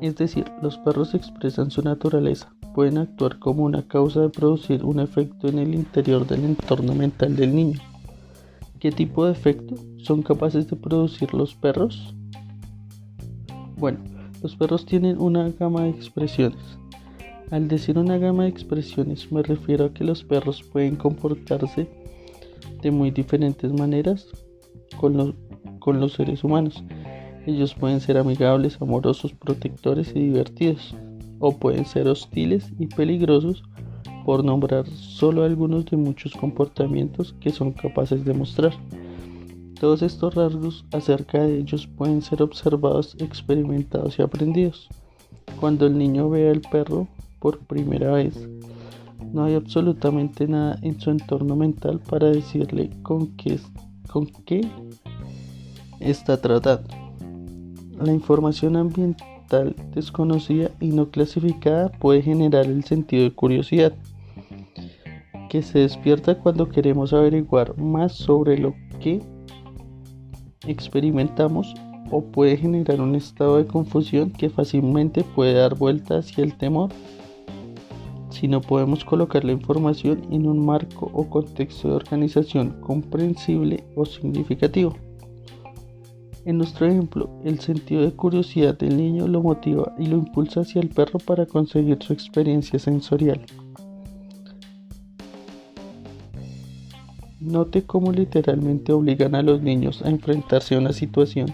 [0.00, 4.98] Es decir, los perros expresan su naturaleza, pueden actuar como una causa de producir un
[4.98, 7.78] efecto en el interior del entorno mental del niño.
[8.80, 12.16] ¿Qué tipo de efecto son capaces de producir los perros?
[13.76, 14.00] Bueno,
[14.42, 16.81] los perros tienen una gama de expresiones.
[17.52, 21.86] Al decir una gama de expresiones me refiero a que los perros pueden comportarse
[22.80, 24.26] de muy diferentes maneras
[24.98, 25.34] con los,
[25.78, 26.82] con los seres humanos.
[27.46, 30.96] Ellos pueden ser amigables, amorosos, protectores y divertidos
[31.40, 33.62] o pueden ser hostiles y peligrosos
[34.24, 38.72] por nombrar solo algunos de muchos comportamientos que son capaces de mostrar.
[39.78, 44.88] Todos estos rasgos acerca de ellos pueden ser observados, experimentados y aprendidos.
[45.60, 47.08] Cuando el niño ve al perro
[47.42, 48.48] por primera vez,
[49.32, 53.58] no hay absolutamente nada en su entorno mental para decirle con qué,
[54.08, 54.64] con qué
[55.98, 56.88] está tratando.
[58.00, 63.92] La información ambiental desconocida y no clasificada puede generar el sentido de curiosidad
[65.50, 69.20] que se despierta cuando queremos averiguar más sobre lo que
[70.66, 71.74] experimentamos
[72.10, 76.90] o puede generar un estado de confusión que fácilmente puede dar vuelta hacia el temor
[78.32, 84.04] si no podemos colocar la información en un marco o contexto de organización comprensible o
[84.04, 84.96] significativo.
[86.44, 90.80] En nuestro ejemplo, el sentido de curiosidad del niño lo motiva y lo impulsa hacia
[90.80, 93.40] el perro para conseguir su experiencia sensorial.
[97.38, 101.46] Note cómo literalmente obligan a los niños a enfrentarse a una situación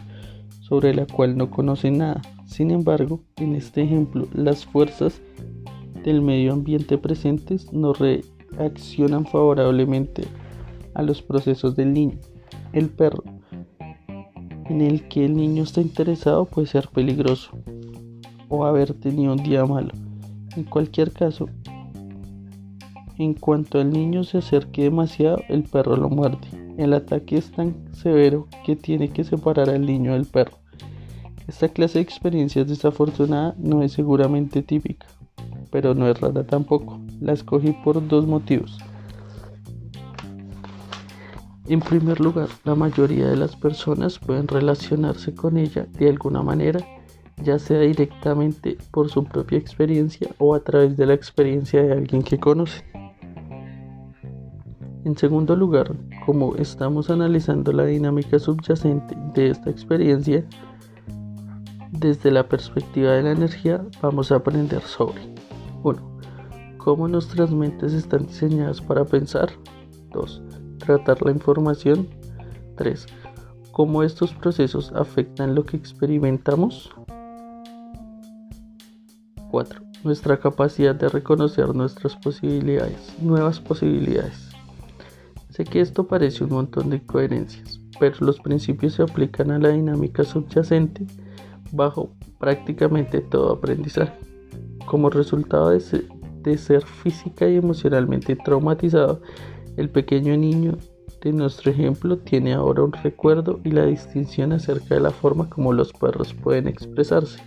[0.61, 2.23] sobre la cual no conocen nada.
[2.47, 5.21] Sin embargo, en este ejemplo, las fuerzas
[6.05, 10.25] del medio ambiente presentes no reaccionan favorablemente
[10.95, 12.19] a los procesos del niño.
[12.73, 13.25] El perro
[14.69, 17.51] en el que el niño está interesado puede ser peligroso
[18.49, 19.93] o haber tenido un día malo.
[20.57, 21.49] En cualquier caso,
[23.19, 26.47] en cuanto el niño se acerque demasiado, el perro lo muerde.
[26.77, 30.59] El ataque es tan severo que tiene que separar al niño del perro.
[31.49, 35.07] Esta clase de experiencias desafortunada no es seguramente típica,
[35.71, 37.01] pero no es rara tampoco.
[37.21, 38.79] La escogí por dos motivos.
[41.69, 46.81] En primer lugar, la mayoría de las personas pueden relacionarse con ella de alguna manera,
[47.43, 52.23] ya sea directamente por su propia experiencia o a través de la experiencia de alguien
[52.23, 52.83] que conoce.
[55.05, 60.45] En segundo lugar, como estamos analizando la dinámica subyacente de esta experiencia,
[61.93, 65.38] desde la perspectiva de la energía vamos a aprender sobre
[65.83, 66.19] 1.
[66.79, 69.51] Cómo nuestras mentes están diseñadas para pensar.
[70.13, 70.43] 2
[70.79, 72.09] tratar la información.
[72.77, 73.07] 3.
[73.73, 76.91] ¿Cómo estos procesos afectan lo que experimentamos?
[79.51, 79.83] 4.
[80.05, 84.49] Nuestra capacidad de reconocer nuestras posibilidades, nuevas posibilidades.
[85.51, 89.71] Sé que esto parece un montón de coherencias, pero los principios se aplican a la
[89.71, 91.07] dinámica subyacente
[91.73, 94.28] bajo prácticamente todo aprendizaje.
[94.89, 99.21] Como resultado de, ser física y emocionalmente traumatizado,
[99.77, 100.79] el pequeño niño
[101.21, 105.75] de nuestro ejemplo tiene ahora un recuerdo y la distinción acerca de la forma como
[105.75, 107.39] los perros pueden expresarse.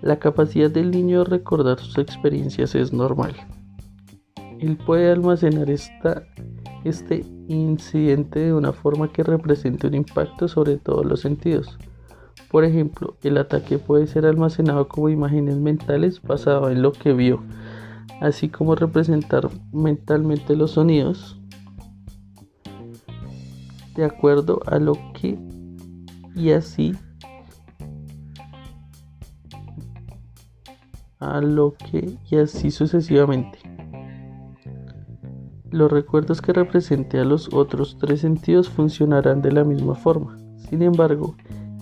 [0.00, 3.34] La capacidad del niño de recordar sus experiencias es normal.
[4.58, 6.26] Él puede almacenar esta,
[6.84, 11.76] este incidente de una forma que represente un impacto sobre todos los sentidos.
[12.50, 17.42] Por ejemplo, el ataque puede ser almacenado como imágenes mentales basado en lo que vio
[18.20, 21.38] así como representar mentalmente los sonidos
[23.94, 25.38] de acuerdo a lo que
[26.34, 26.94] y así
[31.18, 33.58] a lo que y así sucesivamente.
[35.70, 40.38] Los recuerdos que represente a los otros tres sentidos funcionarán de la misma forma.
[40.68, 41.34] Sin embargo,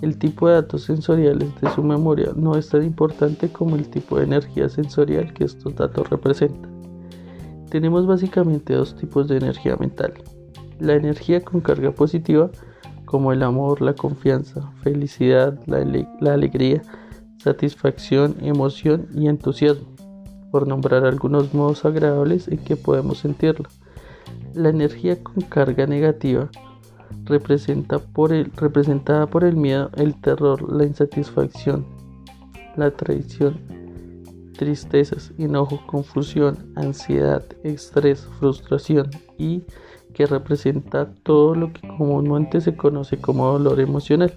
[0.04, 4.18] el tipo de datos sensoriales de su memoria no es tan importante como el tipo
[4.18, 6.70] de energía sensorial que estos datos representan.
[7.70, 10.12] Tenemos básicamente dos tipos de energía mental.
[10.78, 12.50] La energía con carga positiva,
[13.06, 16.82] como el amor, la confianza, felicidad, la, alegría,
[17.38, 19.88] satisfacción, emoción y entusiasmo,
[20.50, 23.68] por nombrar algunos modos agradables en que podemos sentirlo.
[24.52, 26.50] La energía con carga negativa,
[27.24, 31.86] representa por el, representada por el miedo, el terror, la insatisfacción,
[32.76, 33.58] la traición,
[34.56, 39.62] tristezas, enojo, confusión, ansiedad, estrés, frustración y
[40.14, 44.32] que representa todo lo que comúnmente se conoce como dolor emocional.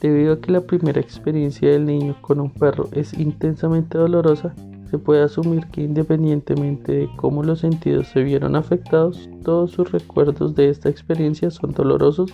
[0.00, 4.54] Debido a que la primera experiencia del niño con un perro es intensamente dolorosa,
[4.92, 10.54] se puede asumir que independientemente de cómo los sentidos se vieron afectados, todos sus recuerdos
[10.54, 12.30] de esta experiencia son dolorosos,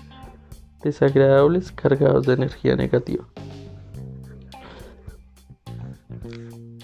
[0.82, 3.24] desagradables, cargados de energía negativa.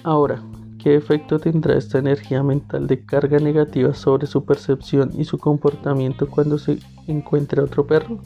[0.04, 0.40] Ahora,
[0.78, 6.30] ¿qué efecto tendrá esta energía mental de carga negativa sobre su percepción y su comportamiento
[6.30, 8.20] cuando se encuentra otro perro?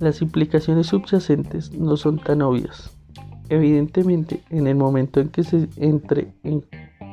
[0.00, 2.95] Las implicaciones subyacentes no son tan obvias.
[3.48, 6.64] Evidentemente, en el momento en que se entre en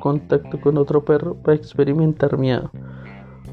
[0.01, 2.71] contacto con otro perro va a experimentar miedo.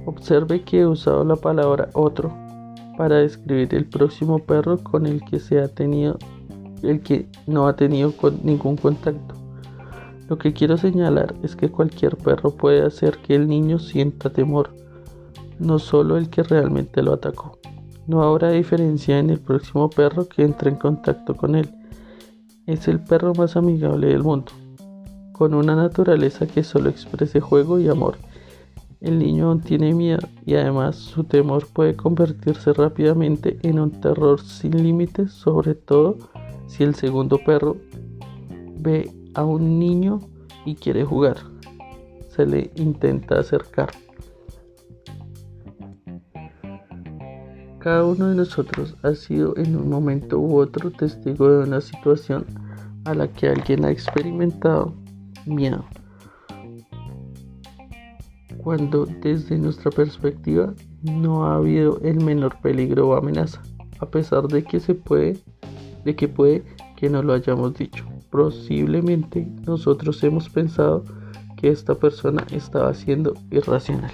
[0.07, 2.35] Observe que he usado la palabra otro
[2.97, 6.19] para describir el próximo perro con el que se ha tenido
[6.83, 9.35] el que no ha tenido ningún contacto.
[10.29, 14.71] Lo que quiero señalar es que cualquier perro puede hacer que el niño sienta temor,
[15.59, 17.59] no solo el que realmente lo atacó.
[18.07, 21.80] No habrá diferencia en el próximo perro que entre en contacto con él
[22.73, 24.53] es el perro más amigable del mundo,
[25.33, 28.17] con una naturaleza que solo exprese juego y amor.
[29.01, 34.41] El niño aún tiene miedo y además su temor puede convertirse rápidamente en un terror
[34.41, 36.19] sin límites, sobre todo
[36.67, 37.77] si el segundo perro
[38.79, 40.21] ve a un niño
[40.65, 41.39] y quiere jugar.
[42.29, 43.91] Se le intenta acercar.
[47.81, 52.45] Cada uno de nosotros ha sido en un momento u otro testigo de una situación
[53.05, 54.95] a la que alguien ha experimentado
[55.47, 55.85] miedo.
[58.59, 63.63] Cuando desde nuestra perspectiva no ha habido el menor peligro o amenaza,
[64.01, 65.39] a pesar de que se puede,
[66.05, 66.63] de que puede
[66.97, 68.05] que no lo hayamos dicho.
[68.31, 71.05] Posiblemente nosotros hemos pensado
[71.57, 74.13] que esta persona estaba siendo irracional.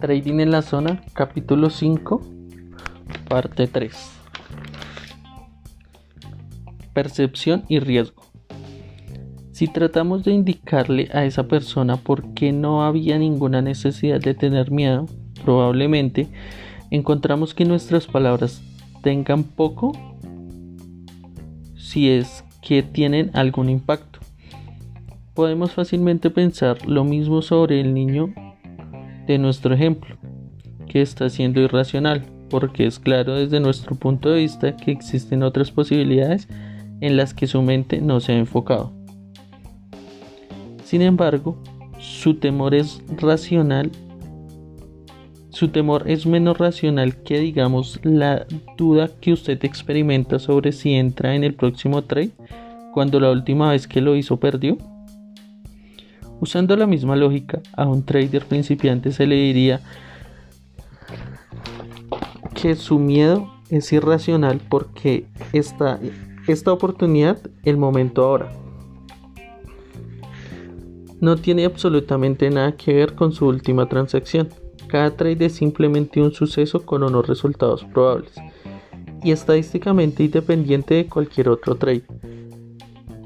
[0.00, 2.22] 'Trading en la zona, capítulo 5,
[3.28, 3.92] parte 3.
[6.94, 8.22] Percepción y riesgo.
[9.52, 14.70] Si tratamos de indicarle a esa persona por qué no había ninguna necesidad de tener
[14.70, 15.04] miedo,
[15.44, 16.28] probablemente
[16.90, 18.62] encontramos que nuestras palabras
[19.02, 19.92] tengan poco
[21.76, 24.20] si es que tienen algún impacto.
[25.34, 28.32] Podemos fácilmente pensar lo mismo sobre el niño
[29.32, 30.16] de nuestro ejemplo,
[30.88, 35.70] que está siendo irracional, porque es claro desde nuestro punto de vista que existen otras
[35.70, 36.48] posibilidades
[37.00, 38.92] en las que su mente no se ha enfocado.
[40.84, 41.56] Sin embargo,
[41.98, 43.90] su temor es racional.
[45.50, 51.36] Su temor es menos racional que digamos la duda que usted experimenta sobre si entra
[51.36, 52.30] en el próximo trade
[52.92, 54.78] cuando la última vez que lo hizo perdió.
[56.40, 59.80] Usando la misma lógica, a un trader principiante se le diría
[62.54, 66.00] que su miedo es irracional porque esta,
[66.72, 68.52] oportunidad, el momento ahora,
[71.20, 74.48] no tiene absolutamente nada que ver con su última transacción.
[74.88, 78.32] Cada trade es simplemente un suceso con unos resultados probables
[79.22, 82.04] y estadísticamente independiente de cualquier otro trade.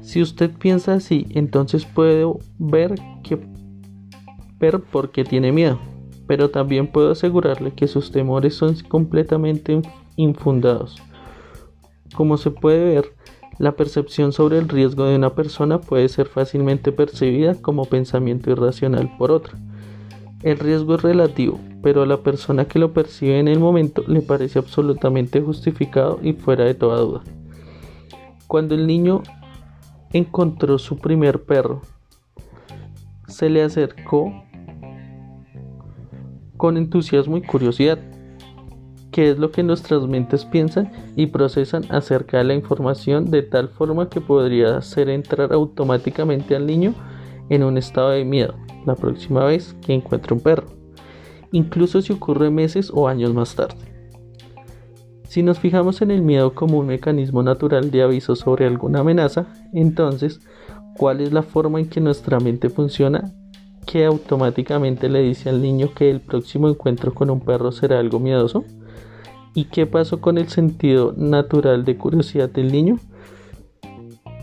[0.05, 3.39] Si usted piensa así, entonces puede ver que
[4.59, 5.79] ver por qué tiene miedo,
[6.27, 9.81] pero también puedo asegurarle que sus temores son completamente
[10.15, 11.01] infundados.
[12.13, 13.15] Como se puede ver,
[13.57, 19.11] la percepción sobre el riesgo de una persona puede ser fácilmente percibida como pensamiento irracional
[19.17, 19.57] por otra.
[20.43, 24.21] El riesgo es relativo, pero a la persona que lo percibe en el momento le
[24.21, 27.23] parece absolutamente justificado y fuera de toda duda.
[28.45, 29.23] Cuando el niño
[30.17, 31.81] encontró su primer perro.
[33.27, 34.31] Se le acercó
[36.55, 37.99] con entusiasmo y curiosidad,
[39.11, 43.67] que es lo que nuestras mentes piensan y procesan acerca de la información de tal
[43.67, 46.93] forma que podría hacer entrar automáticamente al niño
[47.49, 48.55] en un estado de miedo
[48.85, 50.67] la próxima vez que encuentre un perro,
[51.51, 53.94] incluso si ocurre meses o años más tarde.
[55.27, 59.47] Si nos fijamos en el miedo como un mecanismo natural de aviso sobre alguna amenaza,
[59.73, 60.39] entonces,
[60.97, 63.31] ¿cuál es la forma en que nuestra mente funciona
[63.85, 68.19] que automáticamente le dice al niño que el próximo encuentro con un perro será algo
[68.19, 68.63] miedoso?
[69.53, 72.99] ¿Y qué pasó con el sentido natural de curiosidad del niño?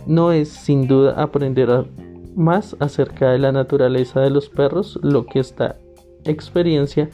[0.07, 1.87] No es sin duda aprender
[2.35, 5.77] más acerca de la naturaleza de los perros lo que esta
[6.25, 7.11] experiencia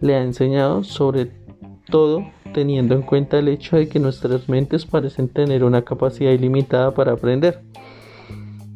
[0.00, 1.30] le ha enseñado, sobre
[1.88, 2.24] todo
[2.56, 7.12] teniendo en cuenta el hecho de que nuestras mentes parecen tener una capacidad ilimitada para
[7.12, 7.60] aprender.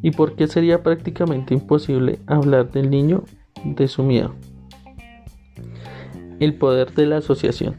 [0.03, 3.23] ¿Y por qué sería prácticamente imposible hablar del niño
[3.65, 4.35] de su miedo?
[6.39, 7.77] El poder de la asociación.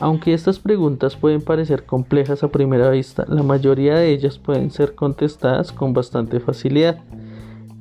[0.00, 4.96] Aunque estas preguntas pueden parecer complejas a primera vista, la mayoría de ellas pueden ser
[4.96, 6.98] contestadas con bastante facilidad.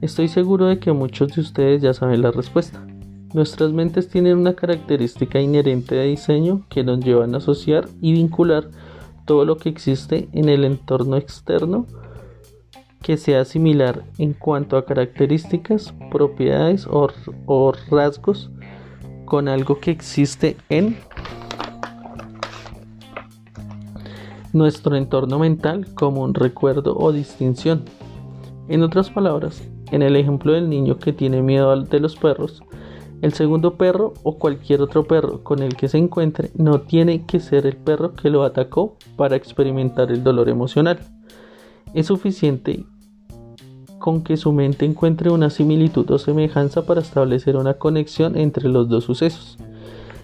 [0.02, 2.86] Estoy seguro de que muchos de ustedes ya saben la respuesta.
[3.34, 8.70] Nuestras mentes tienen una característica inherente de diseño que nos llevan a asociar y vincular
[9.26, 11.86] todo lo que existe en el entorno externo
[13.04, 18.50] que sea similar en cuanto a características, propiedades o, rasgos
[19.26, 20.98] con algo que existe en
[24.54, 27.86] nuestro entorno mental como un recuerdo o distinción.
[28.68, 29.62] En otras palabras,
[29.92, 32.64] en el ejemplo del niño que tiene miedo de los perros,
[33.22, 37.40] el segundo perro o cualquier otro perro con el que se encuentre no tiene que
[37.40, 41.00] ser el perro que lo atacó para experimentar el dolor emocional.
[41.94, 42.86] Es suficiente
[44.00, 48.88] con que su mente encuentre una similitud o semejanza para establecer una conexión entre los
[48.88, 49.58] dos sucesos.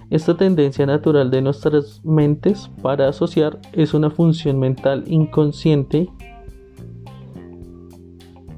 [0.10, 6.10] Esta tendencia natural de nuestras mentes para asociar es una función mental inconsciente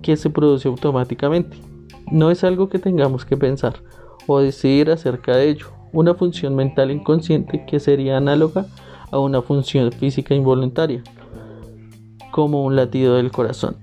[0.04, 1.58] que se produce automáticamente.
[2.12, 3.82] No es algo que tengamos que pensar
[4.28, 5.68] o decidir acerca de ello.
[5.94, 8.68] Una función mental inconsciente que sería análoga
[9.10, 11.02] a una función física involuntaria,
[12.32, 13.78] como un latido del corazón.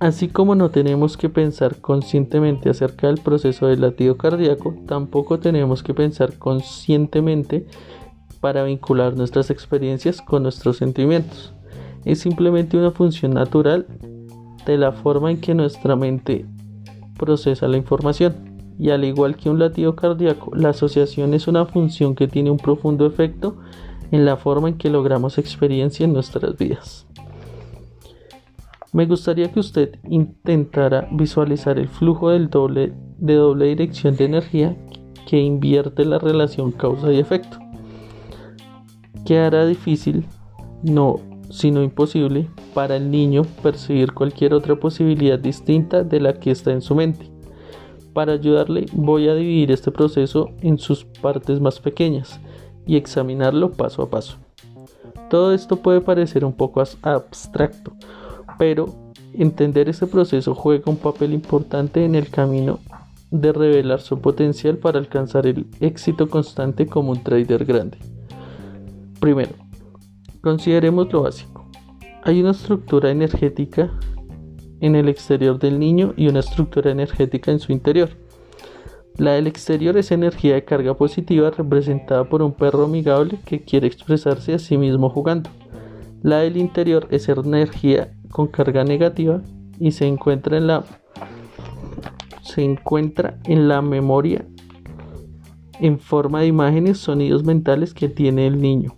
[0.00, 5.84] Así como no tenemos que pensar conscientemente acerca del proceso del latido cardíaco, tampoco tenemos
[5.84, 7.66] que pensar conscientemente
[8.40, 11.54] para vincular nuestras experiencias con nuestros sentimientos.
[12.04, 13.86] Es simplemente una función natural
[14.66, 16.46] de la forma en que nuestra mente
[17.16, 18.51] procesa la información.
[18.78, 22.56] Y al igual que un latido cardíaco, la asociación es una función que tiene un
[22.56, 23.56] profundo efecto
[24.10, 27.06] en la forma en que logramos experiencia en nuestras vidas.
[28.92, 34.76] Me gustaría que usted intentara visualizar el flujo del doble, de doble dirección de energía
[35.26, 37.58] que invierte la relación causa y efecto.
[39.24, 40.26] Que hará difícil,
[40.82, 46.72] no, sino imposible, para el niño percibir cualquier otra posibilidad distinta de la que está
[46.72, 47.31] en su mente.
[48.12, 52.40] Para ayudarle voy a dividir este proceso en sus partes más pequeñas
[52.86, 54.36] y examinarlo paso a paso.
[55.30, 57.92] Todo esto puede parecer un poco abstracto,
[58.58, 58.86] pero
[59.32, 62.80] entender este proceso juega un papel importante en el camino
[63.30, 67.96] de revelar su potencial para alcanzar el éxito constante como un trader grande.
[69.20, 69.52] Primero,
[70.42, 71.66] consideremos lo básico.
[72.24, 73.90] Hay una estructura energética
[74.82, 78.10] en el exterior del niño y una estructura energética en su interior.
[79.16, 83.86] La del exterior es energía de carga positiva representada por un perro amigable que quiere
[83.86, 85.48] expresarse a sí mismo jugando.
[86.22, 89.40] La del interior es energía con carga negativa
[89.78, 90.84] y se encuentra en la
[92.42, 94.44] se encuentra en la memoria
[95.80, 98.94] en forma de imágenes, sonidos mentales que tiene el niño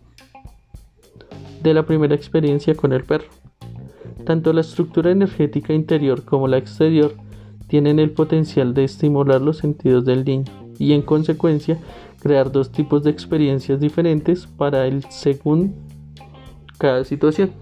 [1.63, 3.34] de la primera experiencia con el perro.
[4.25, 7.15] Tanto la estructura energética interior como la exterior
[7.67, 10.45] tienen el potencial de estimular los sentidos del niño
[10.79, 11.79] y en consecuencia
[12.21, 15.75] crear dos tipos de experiencias diferentes para el según
[16.79, 17.53] cada situación.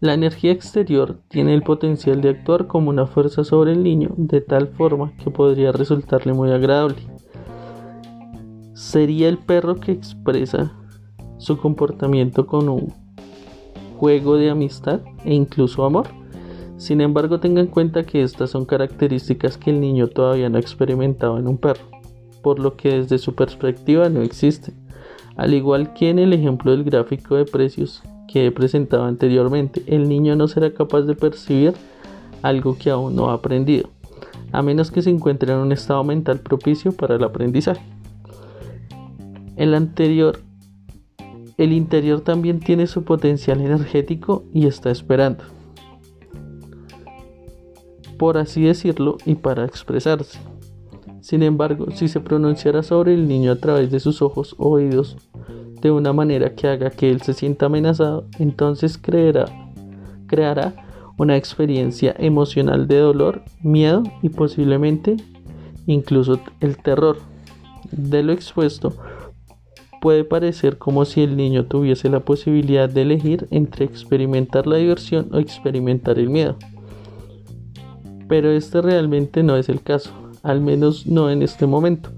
[0.00, 4.40] La energía exterior tiene el potencial de actuar como una fuerza sobre el niño de
[4.40, 6.98] tal forma que podría resultarle muy agradable.
[8.74, 10.72] Sería el perro que expresa
[11.38, 13.07] su comportamiento con un
[13.98, 16.06] juego de amistad e incluso amor.
[16.76, 20.60] Sin embargo, tenga en cuenta que estas son características que el niño todavía no ha
[20.60, 21.84] experimentado en un perro,
[22.40, 24.74] por lo que desde su perspectiva no existen.
[25.36, 30.08] Al igual que en el ejemplo del gráfico de precios que he presentado anteriormente, el
[30.08, 31.74] niño no será capaz de percibir
[32.42, 33.90] algo que aún no ha aprendido,
[34.52, 37.82] a menos que se encuentre en un estado mental propicio para el aprendizaje.
[39.56, 40.38] El anterior,
[41.58, 45.44] el interior también tiene su potencial energético y está esperando,
[48.16, 50.38] por así decirlo, y para expresarse.
[51.20, 55.16] Sin embargo, si se pronunciara sobre el niño a través de sus ojos o oídos
[55.82, 59.46] de una manera que haga que él se sienta amenazado, entonces creará
[61.18, 65.16] una experiencia emocional de dolor, miedo y posiblemente
[65.86, 67.18] incluso el terror.
[67.90, 68.94] De lo expuesto,
[70.00, 75.28] puede parecer como si el niño tuviese la posibilidad de elegir entre experimentar la diversión
[75.32, 76.56] o experimentar el miedo.
[78.28, 82.10] Pero este realmente no es el caso, al menos no en este momento.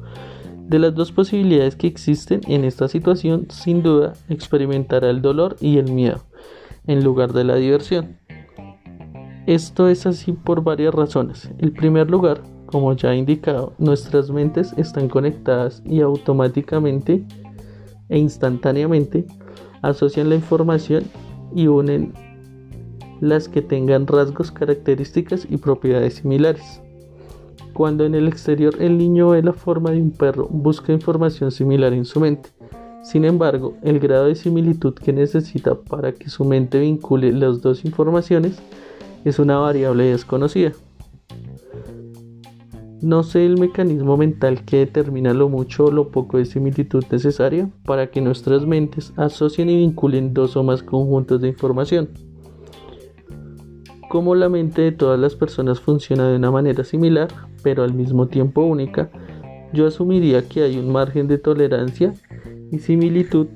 [0.67, 5.79] De las dos posibilidades que existen en esta situación, sin duda experimentará el dolor y
[5.79, 6.21] el miedo
[6.87, 8.19] en lugar de la diversión.
[9.47, 11.51] Esto es así por varias razones.
[11.59, 17.25] En primer lugar, como ya he indicado, nuestras mentes están conectadas y automáticamente
[18.11, 19.25] e instantáneamente
[19.83, 21.05] asocian la información
[21.55, 22.13] y unen
[23.21, 26.81] las que tengan rasgos, características y propiedades similares.
[27.73, 31.93] Cuando en el exterior el niño ve la forma de un perro, busca información similar
[31.93, 32.51] en su mente.
[33.03, 37.85] Sin embargo, el grado de similitud que necesita para que su mente vincule las dos
[37.85, 38.59] informaciones
[39.25, 40.73] es una variable desconocida.
[43.03, 47.71] No sé el mecanismo mental que determina lo mucho o lo poco de similitud necesaria
[47.87, 52.11] para que nuestras mentes asocien y vinculen dos o más conjuntos de información.
[54.11, 57.29] Como la mente de todas las personas funciona de una manera similar,
[57.63, 59.11] pero al mismo tiempo única,
[59.73, 62.13] yo asumiría que hay un margen de tolerancia
[62.71, 63.47] y similitud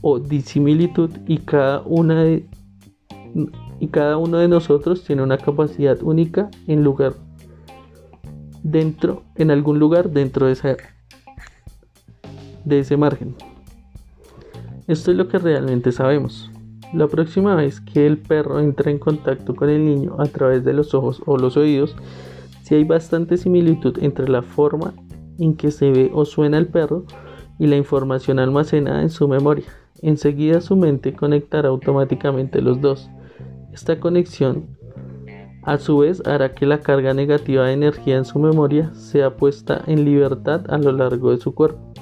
[0.00, 2.46] o disimilitud y cada una de
[3.80, 7.14] y cada uno de nosotros tiene una capacidad única en lugar
[8.62, 10.76] dentro, en algún lugar dentro de, esa,
[12.64, 13.34] de ese margen.
[14.86, 16.50] Esto es lo que realmente sabemos.
[16.94, 20.72] La próxima vez que el perro entra en contacto con el niño a través de
[20.72, 21.94] los ojos o los oídos,
[22.62, 24.94] si hay bastante similitud entre la forma
[25.38, 27.04] en que se ve o suena el perro
[27.58, 29.66] y la información almacenada en su memoria.
[30.00, 33.10] Enseguida su mente conectará automáticamente los dos.
[33.72, 34.77] Esta conexión
[35.68, 39.82] a su vez hará que la carga negativa de energía en su memoria sea puesta
[39.86, 41.92] en libertad a lo largo de su cuerpo,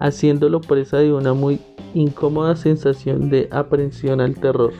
[0.00, 1.60] haciéndolo presa de una muy
[1.94, 4.72] incómoda sensación de aprensión al terror.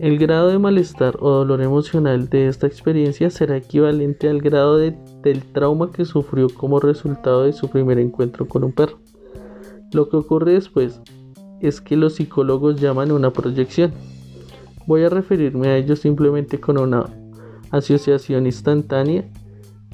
[0.00, 5.44] El grado de malestar o dolor emocional de esta experiencia será equivalente al grado del
[5.52, 8.98] trauma que sufrió como resultado de su primer encuentro con un perro.
[9.92, 11.00] Lo que ocurre después
[11.60, 13.92] es que los psicólogos llaman una proyección,
[14.90, 17.04] Voy a referirme a ello simplemente con una
[17.70, 19.24] asociación instantánea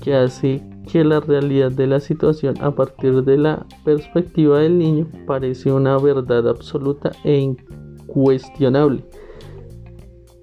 [0.02, 5.06] que hace que la realidad de la situación a partir de la perspectiva del niño
[5.26, 9.04] parece una verdad absoluta e incuestionable.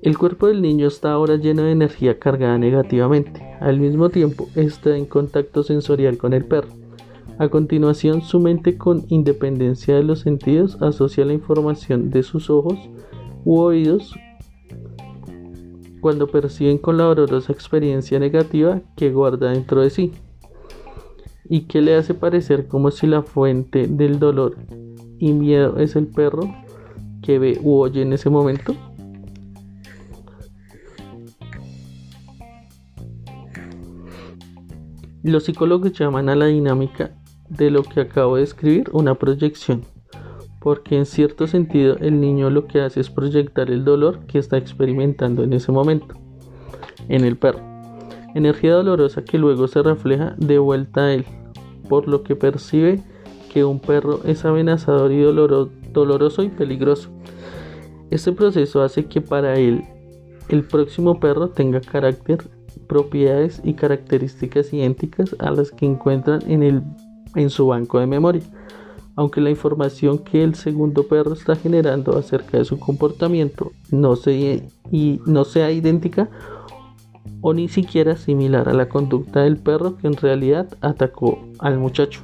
[0.04, 3.42] El cuerpo del niño está ahora lleno de energía cargada negativamente.
[3.60, 6.70] Al mismo tiempo está en contacto sensorial con el perro.
[7.40, 12.78] A continuación, su mente con independencia de los sentidos asocia la información de sus ojos
[13.46, 14.14] u oídos
[16.04, 20.12] cuando perciben con la dolorosa experiencia negativa que guarda dentro de sí
[21.46, 24.58] y que le hace parecer como si la fuente del dolor
[25.18, 26.54] y miedo es el perro
[27.22, 28.76] que ve u oye en ese momento.
[35.24, 37.16] Los psicólogos llaman a la dinámica
[37.48, 39.93] de lo que acabo de escribir una proyección
[40.64, 44.58] porque en cierto sentido el niño lo que hace es proyectar el dolor que está
[44.58, 46.16] experimentando en ese momento
[47.10, 47.60] en el perro.
[48.34, 51.26] Energía dolorosa que luego se refleja de vuelta a él,
[51.90, 53.04] por lo que percibe
[53.52, 57.10] que un perro es amenazador y doloroso y peligroso.
[58.10, 59.84] Este proceso hace que para él
[60.48, 62.38] el próximo perro tenga carácter,
[62.88, 66.84] propiedades y características idénticas a las que encuentran en, el,
[67.36, 68.44] en su banco de memoria
[69.16, 75.72] aunque la información que el segundo perro está generando acerca de su comportamiento no, sea
[75.72, 76.30] idéntica
[77.42, 82.22] o ni siquiera similar a la conducta del perro que en realidad atacó al muchacho.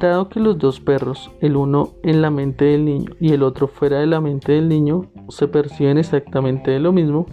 [0.00, 3.68] Dado que los dos perros, el uno en la mente del niño y el otro
[3.68, 7.26] fuera de la mente del niño, se perciben exactamente de lo mismo,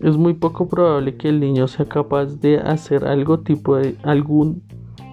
[0.00, 4.62] es muy poco probable que el niño sea capaz de hacer algo tipo de algún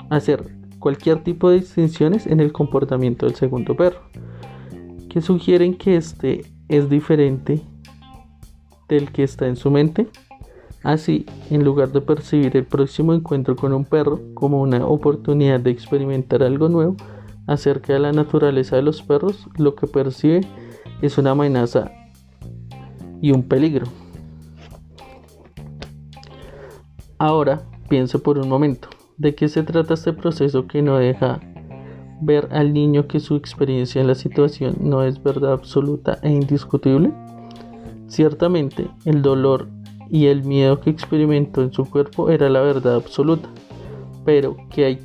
[0.09, 0.43] hacer
[0.79, 4.01] cualquier tipo de distinciones en el comportamiento del segundo perro
[5.09, 7.61] que sugieren que este es diferente
[8.89, 10.07] del que está en su mente.
[10.81, 15.69] Así en lugar de percibir el próximo encuentro con un perro como una oportunidad de
[15.69, 16.97] experimentar algo nuevo
[17.47, 20.41] acerca de la naturaleza de los perros lo que percibe
[21.01, 21.91] es una amenaza
[23.21, 23.86] y un peligro
[27.24, 31.39] Ahora piense por un momento, ¿de qué se trata este proceso que no deja
[32.19, 37.13] ver al niño que su experiencia en la situación no es verdad absoluta e indiscutible?
[38.07, 39.69] Ciertamente, el dolor
[40.09, 43.47] y el miedo que experimentó en su cuerpo era la verdad absoluta.
[44.26, 44.99] Pero, ¿qué hay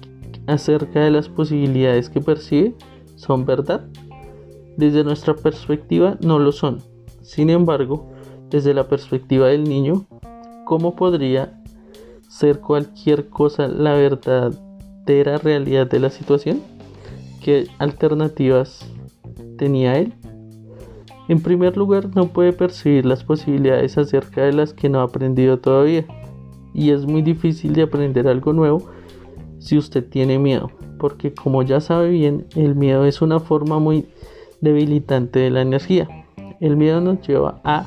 [0.48, 2.74] acerca de las posibilidades que percibe?
[3.14, 3.86] ¿Son verdad?
[4.76, 6.78] Desde nuestra perspectiva no lo son.
[7.22, 8.10] Sin embargo,
[8.50, 10.04] desde la perspectiva del niño,
[10.64, 11.57] ¿cómo podría
[12.28, 16.60] ser cualquier cosa la verdadera realidad de la situación?
[17.42, 18.86] ¿Qué alternativas
[19.56, 20.12] tenía él?
[21.28, 25.58] En primer lugar, no puede percibir las posibilidades acerca de las que no ha aprendido
[25.58, 26.06] todavía.
[26.72, 28.90] Y es muy difícil de aprender algo nuevo
[29.58, 34.06] si usted tiene miedo, porque como ya sabe bien, el miedo es una forma muy
[34.60, 36.08] debilitante de la energía.
[36.60, 37.86] El miedo nos lleva a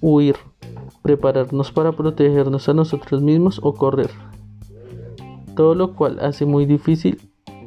[0.00, 0.36] huir,
[1.02, 4.10] prepararnos para protegernos a nosotros mismos o correr.
[5.56, 7.20] Todo lo cual hace muy difícil,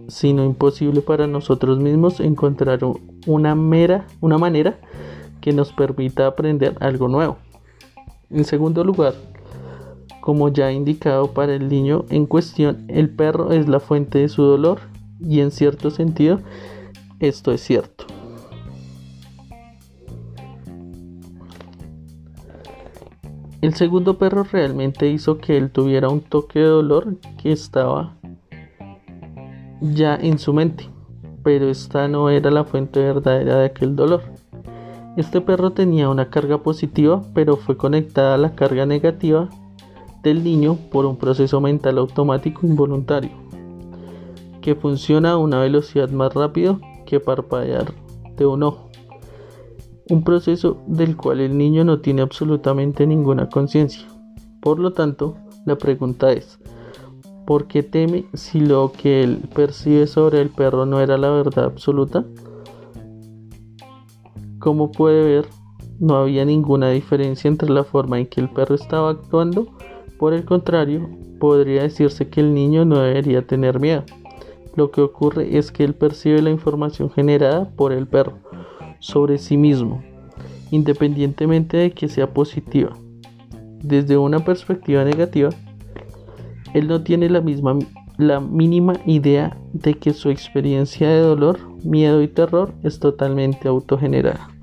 [0.08, 2.80] sino imposible para nosotros mismos encontrar
[3.28, 4.80] una mera, una manera
[5.42, 7.38] que nos permita aprender algo nuevo.
[8.30, 9.14] En segundo lugar,
[10.22, 14.42] como ya indicado para el niño en cuestión, el perro es la fuente de su
[14.42, 14.80] dolor
[15.20, 16.40] y en cierto sentido
[17.20, 18.15] esto es cierto.
[23.66, 28.16] El segundo perro realmente hizo que él tuviera un toque de dolor que estaba
[29.82, 30.88] ya en su mente,
[31.42, 34.22] pero esta no era la fuente verdadera de aquel dolor.
[35.18, 39.50] Este perro tenía una carga positiva, pero fue conectada a la carga negativa
[40.22, 43.32] del niño por un proceso mental automático involuntario,
[44.62, 47.92] que funciona a una velocidad más rápida que parpadear
[48.38, 48.85] de un ojo.
[50.08, 54.06] Un proceso del cual el niño no tiene absolutamente ninguna conciencia.
[54.60, 55.36] Por lo tanto,
[55.66, 56.60] la pregunta es,
[57.48, 61.66] ¿por qué teme si lo que él percibe sobre el perro no era la verdad
[61.66, 62.24] absoluta?
[64.60, 65.48] Como puede ver,
[66.00, 69.68] no había ninguna diferencia entre la forma en que el perro estaba actuando.
[70.20, 74.04] Por el contrario, podría decirse que el niño no debería tener miedo.
[74.76, 78.45] Lo que ocurre es que él percibe la información generada por el perro
[79.06, 80.04] sobre sí mismo,
[80.72, 82.98] independientemente de que sea positiva.
[83.84, 85.50] Desde una perspectiva negativa,
[86.74, 87.78] él no tiene la misma
[88.18, 94.55] la mínima idea de que su experiencia de dolor, miedo y terror es totalmente autogenerada.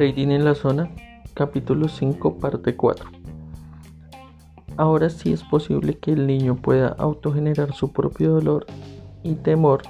[0.00, 0.88] Trading en la zona,
[1.34, 3.10] capítulo 5, parte 4.
[4.78, 8.64] Ahora sí es posible que el niño pueda autogenerar su propio dolor
[9.22, 9.82] y temor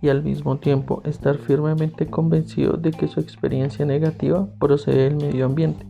[0.00, 5.46] y al mismo tiempo estar firmemente convencido de que su experiencia negativa procede del medio
[5.46, 5.84] ambiente.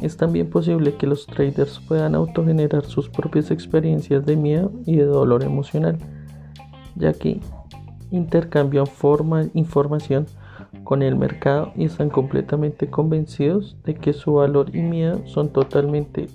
[0.00, 5.06] Es también posible que los traders puedan autogenerar sus propias experiencias de miedo y de
[5.06, 5.98] dolor emocional,
[6.94, 7.40] ya que
[8.12, 10.28] intercambian forma, información
[10.84, 16.28] con el mercado y están completamente convencidos de que su valor y miedo son totalmente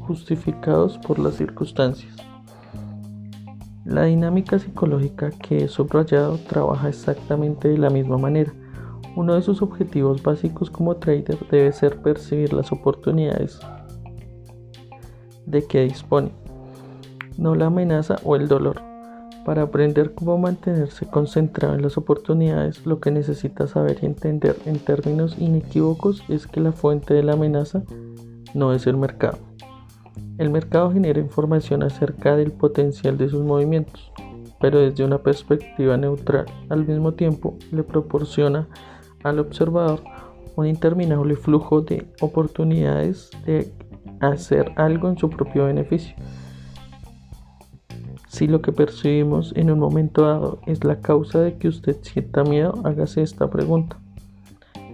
[0.00, 2.14] justificados por las circunstancias.
[3.84, 8.52] La dinámica psicológica que he subrayado trabaja exactamente de la misma manera.
[9.14, 13.60] Uno de sus objetivos básicos como trader debe ser percibir las oportunidades
[15.46, 16.32] de que dispone,
[17.38, 18.85] no la amenaza o el dolor.
[19.46, 24.80] Para aprender cómo mantenerse concentrado en las oportunidades, lo que necesita saber y entender en
[24.80, 27.84] términos inequívocos es que la fuente de la amenaza
[28.54, 29.38] no es el mercado.
[30.38, 34.10] El mercado genera información acerca del potencial de sus movimientos,
[34.60, 36.46] pero desde una perspectiva neutral.
[36.68, 38.66] Al mismo tiempo, le proporciona
[39.22, 40.02] al observador
[40.56, 43.72] un interminable flujo de oportunidades de
[44.18, 46.16] hacer algo en su propio beneficio.
[48.36, 52.44] Si lo que percibimos en un momento dado es la causa de que usted sienta
[52.44, 53.96] miedo, hágase esta pregunta.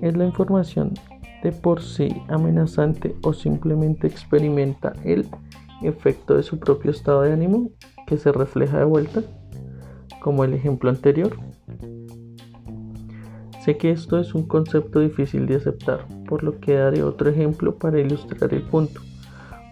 [0.01, 0.95] ¿Es la información
[1.43, 5.27] de por sí amenazante o simplemente experimenta el
[5.83, 7.71] efecto de su propio estado de ánimo
[8.07, 9.23] que se refleja de vuelta,
[10.21, 11.37] como el ejemplo anterior?
[13.65, 17.75] Sé que esto es un concepto difícil de aceptar, por lo que daré otro ejemplo
[17.75, 19.01] para ilustrar el punto.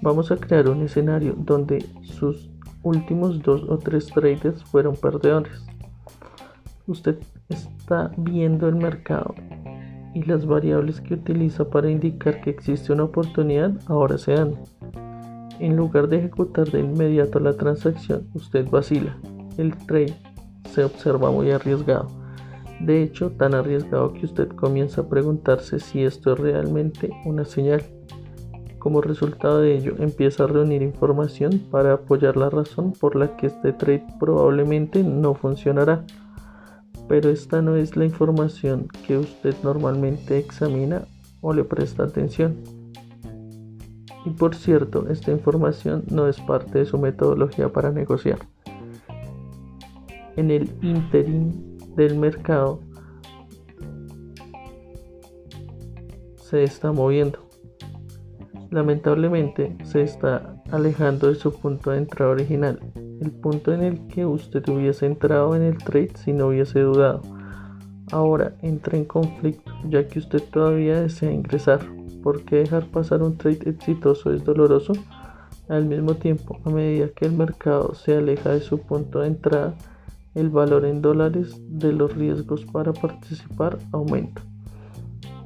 [0.03, 2.50] Vamos a crear un escenario donde sus
[2.83, 5.65] últimos dos o tres traders fueron perdedores.
[6.87, 7.19] Usted
[7.49, 9.35] está viendo el mercado
[10.15, 14.55] y las variables que utiliza para indicar que existe una oportunidad ahora se dan.
[15.61, 19.17] En lugar de ejecutar de inmediato la transacción, usted vacila.
[19.59, 20.17] El trade
[20.71, 22.09] se observa muy arriesgado.
[22.81, 27.83] De hecho, tan arriesgado que usted comienza a preguntarse si esto es realmente una señal.
[28.81, 33.49] Como resultado de ello, empieza a reunir información para apoyar la razón por la que
[33.49, 36.07] este trade probablemente no funcionará.
[37.07, 41.03] Pero esta no es la información que usted normalmente examina
[41.43, 42.57] o le presta atención.
[44.25, 48.39] Y por cierto, esta información no es parte de su metodología para negociar.
[50.37, 52.81] En el interim del mercado
[56.37, 57.50] se está moviendo
[58.71, 62.81] lamentablemente se está alejando de su punto de entrada original,
[63.21, 67.23] el punto en el que usted hubiese entrado en el trade si no hubiese dudado.
[68.13, 71.81] Ahora entra en conflicto ya que usted todavía desea ingresar.
[72.23, 74.93] porque dejar pasar un trade exitoso es doloroso?
[75.71, 79.75] Al mismo tiempo, a medida que el mercado se aleja de su punto de entrada,
[80.35, 84.43] el valor en dólares de los riesgos para participar aumenta.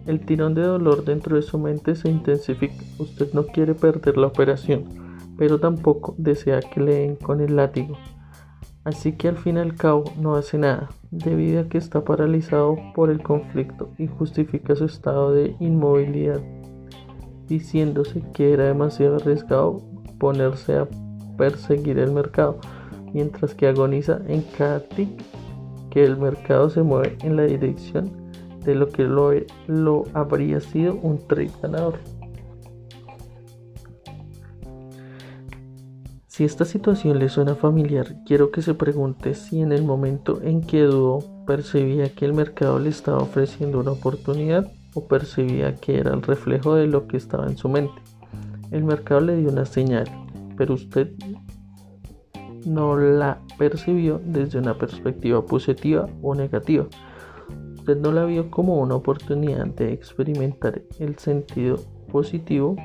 [0.06, 2.84] El tirón de dolor dentro de su mente se intensifica.
[2.98, 4.84] Usted no quiere perder la operación,
[5.38, 7.96] pero tampoco desea que le den con el látigo.
[8.84, 12.76] Así que al fin y al cabo no hace nada, debido a que está paralizado
[12.94, 16.42] por el conflicto y justifica su estado de inmovilidad,
[17.48, 19.78] diciéndose que era demasiado arriesgado
[20.18, 20.88] ponerse a
[21.38, 22.58] perseguir el mercado,
[23.14, 25.08] mientras que agoniza en cada tic
[25.88, 28.23] que el mercado se mueve en la dirección
[28.64, 29.32] de lo que lo,
[29.66, 31.98] lo habría sido un trade ganador.
[36.26, 40.62] Si esta situación le suena familiar, quiero que se pregunte si en el momento en
[40.62, 46.12] que dudó percibía que el mercado le estaba ofreciendo una oportunidad o percibía que era
[46.12, 47.94] el reflejo de lo que estaba en su mente.
[48.72, 50.06] El mercado le dio una señal,
[50.56, 51.12] pero usted
[52.66, 56.88] no la percibió desde una perspectiva positiva o negativa
[57.84, 61.76] usted no la vio como una oportunidad de experimentar el sentido
[62.10, 62.76] positivo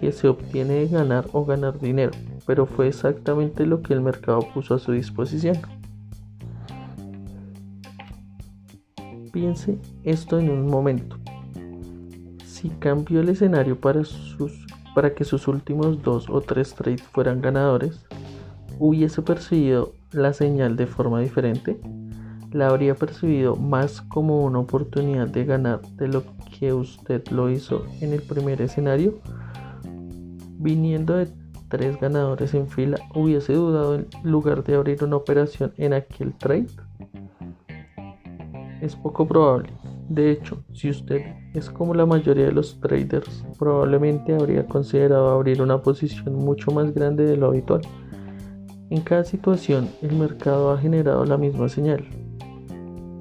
[0.00, 2.12] que se obtiene de ganar o ganar dinero,
[2.46, 5.58] pero fue exactamente lo que el mercado puso a su disposición.
[9.32, 11.16] Piense esto en un momento.
[12.46, 18.06] Si cambió el escenario para, que sus últimos dos o tres trades fueran ganadores,
[18.78, 21.80] ¿hubiese percibido la señal de forma diferente?
[22.52, 26.24] La habría percibido más como una oportunidad de ganar de lo
[26.58, 29.18] que usted lo hizo en el primer escenario.
[30.58, 31.28] Viniendo de
[31.68, 36.66] tres ganadores en fila, hubiese dudado en lugar de abrir una operación en aquel trade.
[38.80, 39.70] Es poco probable.
[40.08, 41.22] De hecho, si usted
[41.54, 46.92] es como la mayoría de los traders, probablemente habría considerado abrir una posición mucho más
[46.92, 47.82] grande de lo habitual.
[48.90, 52.04] En cada situación, el mercado ha generado la misma señal,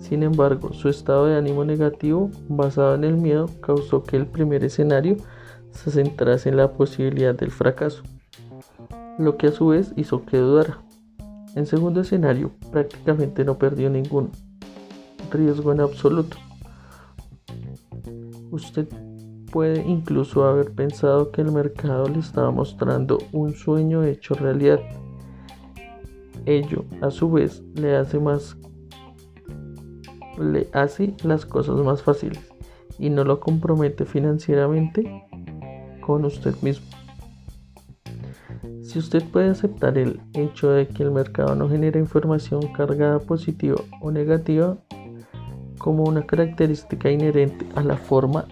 [0.10, 4.64] sin embargo, su estado de ánimo negativo, basado en el miedo, causó que el primer
[4.64, 5.18] escenario
[5.70, 8.01] se centrase en la posibilidad del fracaso,
[9.20, 10.80] lo que a su vez hizo que dudara.
[11.53, 14.32] En segundo escenario, prácticamente no perdió ningún
[15.32, 16.38] riesgo en absoluto.
[18.49, 18.88] Usted
[19.51, 24.80] puede incluso haber pensado que el mercado le estaba mostrando un sueño hecho realidad.
[26.47, 28.57] Ello, a su vez, le hace más
[30.40, 32.40] le hace las cosas más fáciles
[32.98, 35.28] y no lo compromete financieramente
[36.02, 36.86] con usted mismo.
[38.82, 43.78] Si usted puede aceptar el hecho de que el mercado no genera información cargada positiva
[44.02, 44.78] o negativa
[45.78, 48.48] como una característica inherente a la forma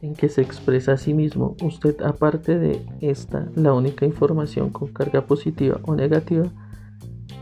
[0.00, 4.88] en que se expresa a sí mismo, usted aparte de esta, la única información con
[4.88, 6.44] carga positiva o negativa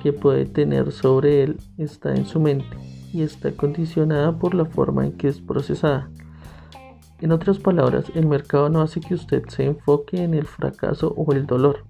[0.07, 2.77] que puede tener sobre él está en su mente
[3.13, 6.09] y está condicionada por la forma en que es procesada.
[7.21, 11.33] En otras palabras, el mercado no hace que usted se enfoque en el fracaso o
[11.33, 11.85] el dolor,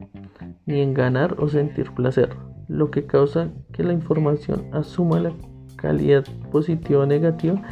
[0.65, 2.31] ni en ganar o sentir placer,
[2.69, 5.33] lo que causa que la información asuma la
[5.77, 7.63] calidad positiva o negativa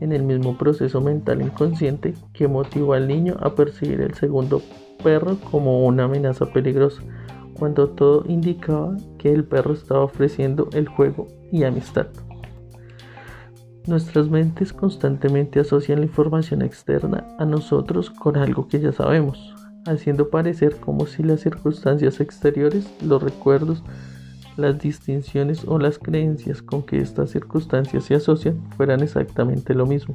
[0.00, 4.60] en el mismo proceso mental inconsciente que motivó al niño a percibir el segundo
[5.02, 7.02] perro como una amenaza peligrosa
[7.64, 12.08] cuando todo indicaba que el perro estaba ofreciendo el juego y amistad.
[13.86, 19.54] Nuestras mentes constantemente asocian la información externa a nosotros con algo que ya sabemos,
[19.86, 23.82] haciendo parecer como si las circunstancias exteriores, los recuerdos,
[24.58, 30.12] las distinciones o las creencias con que estas circunstancias se asocian fueran exactamente lo mismo.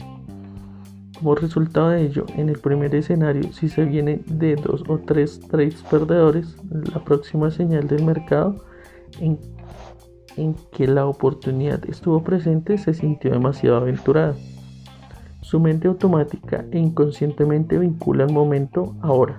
[1.20, 5.42] Como resultado de ello, en el primer escenario, si se viene de dos o tres
[5.42, 6.56] trades perdedores,
[6.94, 8.64] la próxima señal del mercado
[9.20, 9.38] en,
[10.38, 14.34] en que la oportunidad estuvo presente se sintió demasiado aventurada.
[15.42, 19.38] Su mente automática e inconscientemente vincula el momento ahora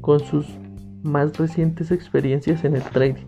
[0.00, 0.46] con sus
[1.04, 3.26] más recientes experiencias en el trading.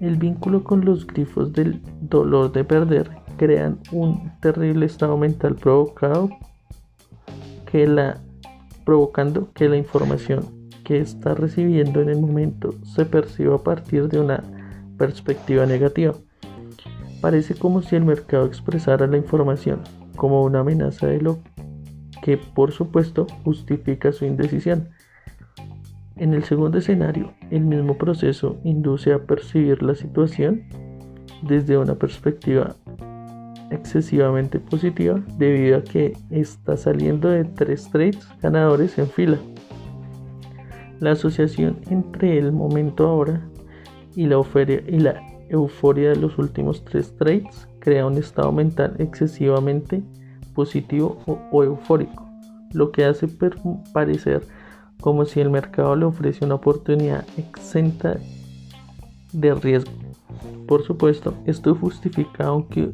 [0.00, 6.28] El vínculo con los grifos del dolor de perder crean un terrible estado mental provocado
[7.70, 8.18] que la,
[8.84, 10.44] provocando que la información
[10.84, 14.42] que está recibiendo en el momento se perciba a partir de una
[14.98, 16.14] perspectiva negativa.
[17.22, 19.80] Parece como si el mercado expresara la información
[20.16, 21.38] como una amenaza de lo
[22.22, 24.88] que por supuesto justifica su indecisión.
[26.16, 30.64] En el segundo escenario, el mismo proceso induce a percibir la situación
[31.42, 32.74] desde una perspectiva
[33.70, 39.38] excesivamente positiva debido a que está saliendo de tres trades ganadores en fila.
[41.00, 43.40] La asociación entre el momento ahora
[44.14, 50.02] y la, euforia de los últimos tres trades crea un estado mental excesivamente
[50.54, 51.18] positivo
[51.52, 52.28] o, eufórico,
[52.72, 53.28] lo que hace
[53.92, 54.42] parecer
[55.00, 58.18] como si el mercado le ofrece una oportunidad exenta
[59.32, 59.92] de riesgo.
[60.66, 62.92] Por supuesto, esto justifica, aunque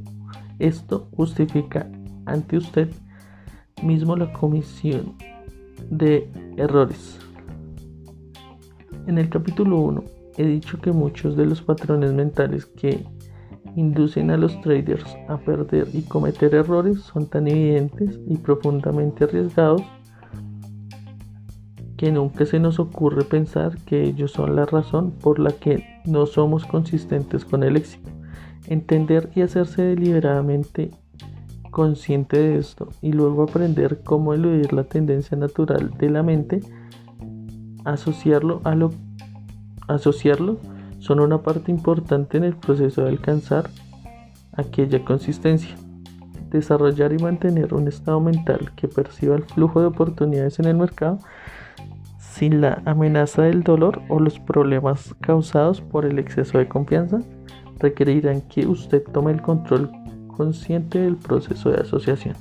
[0.59, 1.91] esto justifica
[2.27, 2.91] ante usted
[3.83, 5.15] mismo la comisión
[5.91, 7.19] de errores.
[9.07, 10.05] En el capítulo 1
[10.39, 13.05] he dicho que muchos de los patrones mentales que
[13.77, 19.83] inducen a los traders a perder y cometer errores son tan evidentes y profundamente arriesgados
[21.97, 26.27] que nunca se nos ocurre pensar que ellos son la razón por la que no
[26.27, 28.11] somos consistentes con el éxito.
[28.67, 30.91] Entender y hacerse deliberadamente
[31.71, 36.61] consciente de esto y luego aprender cómo eludir la tendencia natural de la mente,
[37.85, 38.93] asociarlo a lo
[39.89, 40.59] asociarlo
[40.99, 43.69] son una parte importante en el proceso de alcanzar
[44.53, 45.75] aquella consistencia.
[46.49, 51.19] Desarrollar y mantener un estado mental que perciba el flujo de oportunidades en el mercado
[52.19, 57.21] sin la amenaza del dolor o los problemas causados por el exceso de confianza
[57.85, 59.91] requerirán que usted tome el control
[60.27, 62.35] consciente del proceso de asociación.